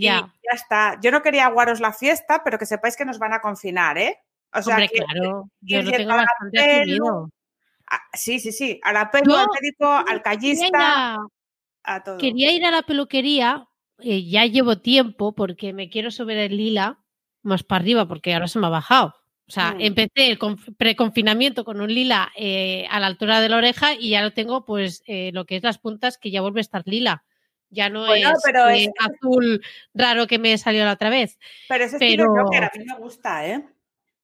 [0.00, 0.18] Ya.
[0.18, 0.98] Y ya está.
[1.02, 4.18] Yo no quería aguaros la fiesta, pero que sepáis que nos van a confinar, ¿eh?
[4.52, 5.50] O sea, Hombre, que- claro.
[5.60, 7.30] Yo lo tengo bastante pelo,
[8.12, 8.80] sí, sí, sí.
[8.82, 11.26] A la pelo, Yo al médico, al callista, a-
[11.84, 12.18] a todo.
[12.18, 13.66] Quería ir a la peluquería,
[13.98, 16.98] eh, ya llevo tiempo porque me quiero subir el lila
[17.42, 19.14] más para arriba porque ahora se me ha bajado.
[19.48, 19.80] O sea, Mm.
[19.82, 24.10] empecé el conf- preconfinamiento con un lila eh, a la altura de la oreja y
[24.10, 26.82] ya lo tengo, pues, eh, lo que es las puntas, que ya vuelve a estar
[26.86, 27.22] lila.
[27.70, 29.60] Ya no Bueno, es pero es- azul
[29.94, 31.38] raro que me salió la otra vez.
[31.68, 33.64] Pero ese estilo pero- Joker a mí me gusta, ¿eh?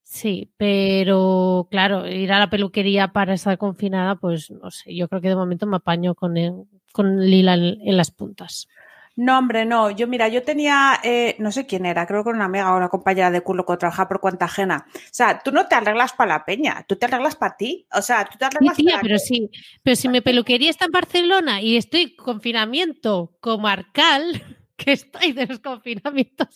[0.04, 5.22] Sí, pero claro, ir a la peluquería para estar confinada, pues no sé, yo creo
[5.22, 8.68] que de momento me apaño con, el- con lila en, en las puntas.
[9.14, 9.90] No, hombre, no.
[9.90, 12.76] Yo, mira, yo tenía, eh, no sé quién era, creo que era una amiga o
[12.78, 14.86] una compañera de culo que trabajaba por cuenta ajena.
[14.94, 17.86] O sea, tú no te arreglas para la peña, tú te arreglas para ti.
[17.92, 19.50] O sea, tú te Sí, arreglas tía, para pero que- sí,
[19.82, 24.22] pero si mi peluquería está en Barcelona y estoy en confinamiento comarcal,
[24.76, 26.48] que estoy de los confinamientos,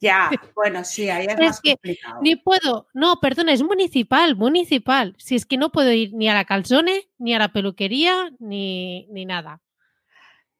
[0.00, 2.20] Ya, bueno, sí, ahí es, más que complicado.
[2.22, 5.14] ni puedo, no, perdona, es municipal, municipal.
[5.18, 9.06] Si es que no puedo ir ni a la calzone, ni a la peluquería, ni,
[9.10, 9.60] ni nada.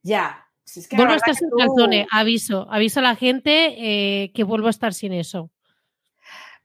[0.02, 0.44] Ya.
[0.65, 3.74] Si es que la Vuelvo a estar sin tú- calzone, aviso, aviso a la gente
[4.24, 5.51] eh, que vuelvo a estar sin eso.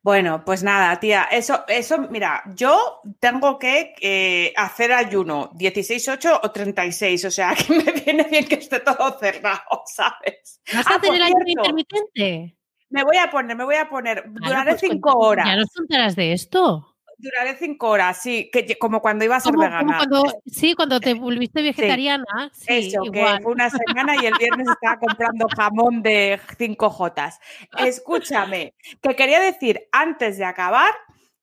[0.01, 6.39] Bueno, pues nada, tía, eso, eso, mira, yo tengo que eh, hacer ayuno 16, 8
[6.41, 10.61] o 36, o sea, que me viene bien que esté todo cerrado, ¿sabes?
[10.73, 12.55] ¿Vas Ah, a hacer por el ayuno intermitente?
[12.89, 15.45] Me voy a poner, me voy a poner, Claro, duraré pues cinco cuéntame, horas.
[15.47, 16.88] Ya nos contarás de esto.
[17.21, 19.97] Duraré cinco horas, sí, que, como cuando iba a ser vegana.
[19.97, 22.49] cuando, sí, cuando te volviste vegetariana.
[22.53, 23.37] Sí, Eso, igual.
[23.37, 27.39] que fue una semana y el viernes estaba comprando jamón de 5 Jotas.
[27.77, 30.91] Escúchame, que quería decir antes de acabar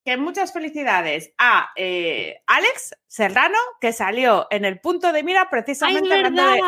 [0.07, 5.49] que muchas felicidades a eh, Alex Serrano, que salió en el punto de mira ¡Ay,
[5.51, 6.61] precisamente hablando de!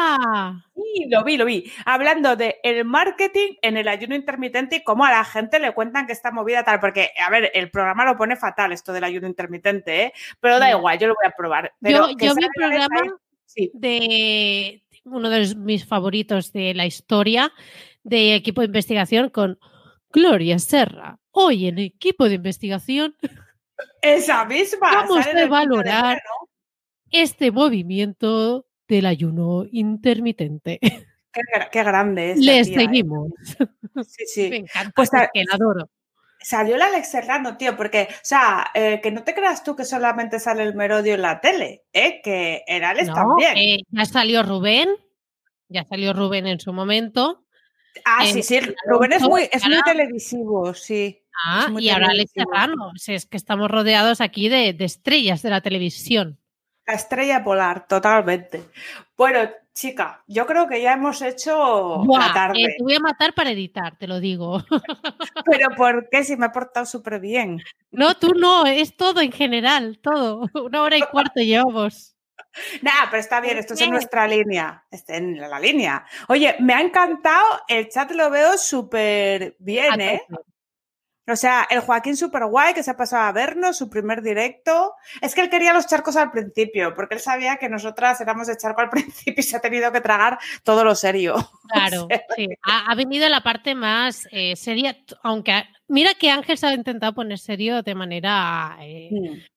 [0.74, 1.70] Sí, lo vi, lo vi.
[1.85, 6.09] Hablando de el marketing en el ayuno intermitente y cómo a la gente le cuentan
[6.09, 6.81] que está movida tal.
[6.81, 10.12] Porque, a ver, el programa lo pone fatal esto del ayuno intermitente, ¿eh?
[10.40, 11.73] Pero da igual, yo lo voy a probar.
[11.81, 17.52] Pero Yo, vi el programa Sí, de uno de mis favoritos de la historia
[18.02, 19.60] de equipo de investigación con
[20.12, 21.18] Gloria Serra.
[21.30, 23.14] Hoy en equipo de investigación,
[24.02, 24.90] esa misma.
[24.93, 26.20] Vamos a de valorar
[27.10, 30.78] este movimiento del ayuno intermitente.
[30.80, 32.39] Qué, gra- qué grande es.
[32.39, 33.30] Le seguimos.
[34.06, 34.51] Sí, sí.
[34.51, 35.90] Me encanta, Pues, la adoro.
[36.40, 39.85] Salió el Alex Serrano, tío, porque, o sea, eh, que no te creas tú que
[39.85, 42.20] solamente sale el merodio en la tele, ¿eh?
[42.22, 43.56] Que el Alex No, también.
[43.56, 44.89] eh, ya salió Rubén,
[45.68, 47.44] ya salió Rubén en su momento.
[48.05, 51.23] Ah, en sí, sí, Rubén es muy, es muy televisivo, sí.
[51.44, 52.32] Ah, Es muy y ahora Alex.
[52.32, 52.93] Serrano.
[52.97, 56.39] Si es que estamos rodeados aquí de, de estrellas de la televisión.
[56.86, 58.62] La estrella polar, totalmente.
[59.16, 59.40] Bueno,
[59.74, 62.62] chica, yo creo que ya hemos hecho Buah, la tarde.
[62.62, 64.65] eh, te voy a matar para editar, te lo digo.
[65.44, 66.24] Pero ¿por qué?
[66.24, 67.62] Si me he portado súper bien.
[67.93, 70.48] No, tú no, es todo en general, todo.
[70.65, 72.16] Una hora y cuarto llevamos.
[72.82, 76.05] Nada, pero está bien, esto es en nuestra línea, este, en la línea.
[76.28, 80.23] Oye, me ha encantado, el chat lo veo súper bien, ¿eh?
[81.28, 84.94] O sea, el Joaquín súper guay que se ha pasado a vernos, su primer directo.
[85.20, 88.56] Es que él quería los charcos al principio, porque él sabía que nosotras éramos de
[88.56, 91.36] charco al principio y se ha tenido que tragar todo lo serio.
[91.70, 92.48] Claro, sea, sí.
[92.62, 97.12] Ha, ha venido la parte más eh, seria, aunque mira que Ángel se ha intentado
[97.12, 99.10] poner serio de manera eh,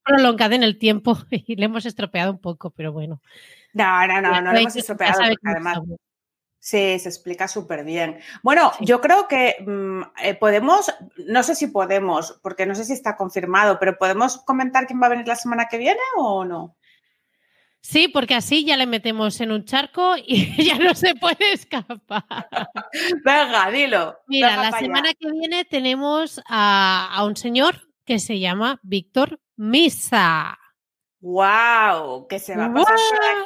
[0.03, 3.22] prolongada en el tiempo y le hemos estropeado un poco, pero bueno.
[3.73, 5.80] No, no, no, no sabe lo hemos estropeado, además.
[6.64, 8.20] Sí, se explica súper bien.
[8.44, 8.86] Bueno, Sí.
[8.86, 10.94] yo creo que mm, eh, podemos,
[11.26, 15.08] no sé si podemos, porque no sé si está confirmado, pero ¿podemos comentar quién va
[15.08, 16.78] a venir la semana que viene o no?
[17.84, 22.26] Sí, porque así ya le metemos en un charco y ya no se puede escapar.
[23.26, 24.20] Venga, dilo.
[24.28, 24.80] Mira, venga la allá.
[24.80, 30.60] semana que viene tenemos a, a un señor que se llama Víctor Misa.
[31.22, 32.27] ¡Wow!
[32.27, 32.98] Que se va a pasar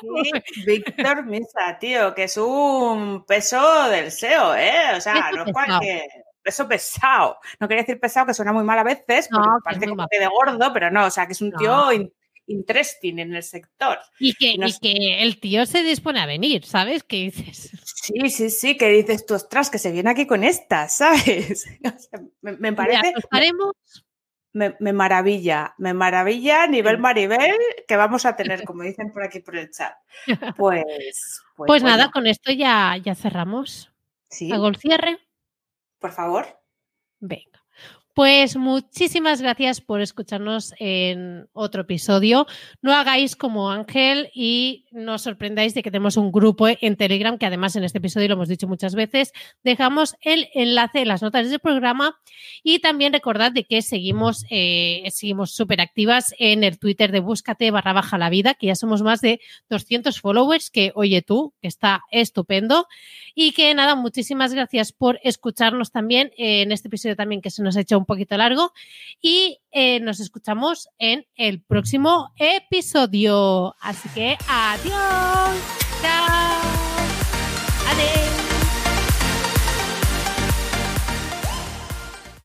[0.02, 4.95] por aquí Víctor Misa, tío, que es un peso del SEO, ¿eh?
[4.95, 6.03] O sea, no es cualquier
[6.41, 7.38] peso pesado.
[7.60, 10.27] No quería decir pesado, que suena muy mal a veces, porque parece como que de
[10.27, 11.91] gordo, pero no, o sea, que es un tío
[12.47, 13.97] interesting en el sector.
[14.19, 17.03] Y que, que el tío se dispone a venir, ¿sabes?
[17.03, 17.72] ¿Qué dices?
[18.06, 21.65] Sí, sí, sí, que dices tú, ostras, que se viene aquí con estas, ¿sabes?
[22.41, 23.15] me, parece
[24.56, 27.57] me, maravilla, me maravilla a nivel Maribel
[27.88, 29.94] que vamos a tener, como dicen por aquí por el chat.
[30.57, 33.91] Pues, pues, pues nada, con esto ya, ya cerramos.
[34.30, 34.52] ¿Sí?
[34.52, 35.19] ¿Hago el cierre?
[35.99, 36.45] Por favor.
[37.19, 37.65] Venga.
[38.16, 42.48] Pues muchísimas gracias por escucharnos en otro episodio.
[42.82, 47.38] No hagáis como Ángel y no os sorprendáis de que tenemos un grupo en Telegram,
[47.38, 49.34] que además en este episodio lo hemos dicho muchas veces.
[49.66, 52.16] Dejamos el enlace en las notas del programa
[52.64, 57.70] y también recordad de que seguimos eh, seguimos súper activas en el Twitter de Búscate
[57.70, 61.68] barra baja la vida, que ya somos más de 200 followers, que oye tú, que
[61.68, 62.88] está estupendo.
[63.34, 67.76] Y que nada, muchísimas gracias por escucharnos también en este episodio también que se nos
[67.76, 68.72] ha hecho un un poquito largo.
[69.22, 73.76] Y eh, nos escuchamos en el próximo episodio.
[73.82, 75.06] Así que Adiós.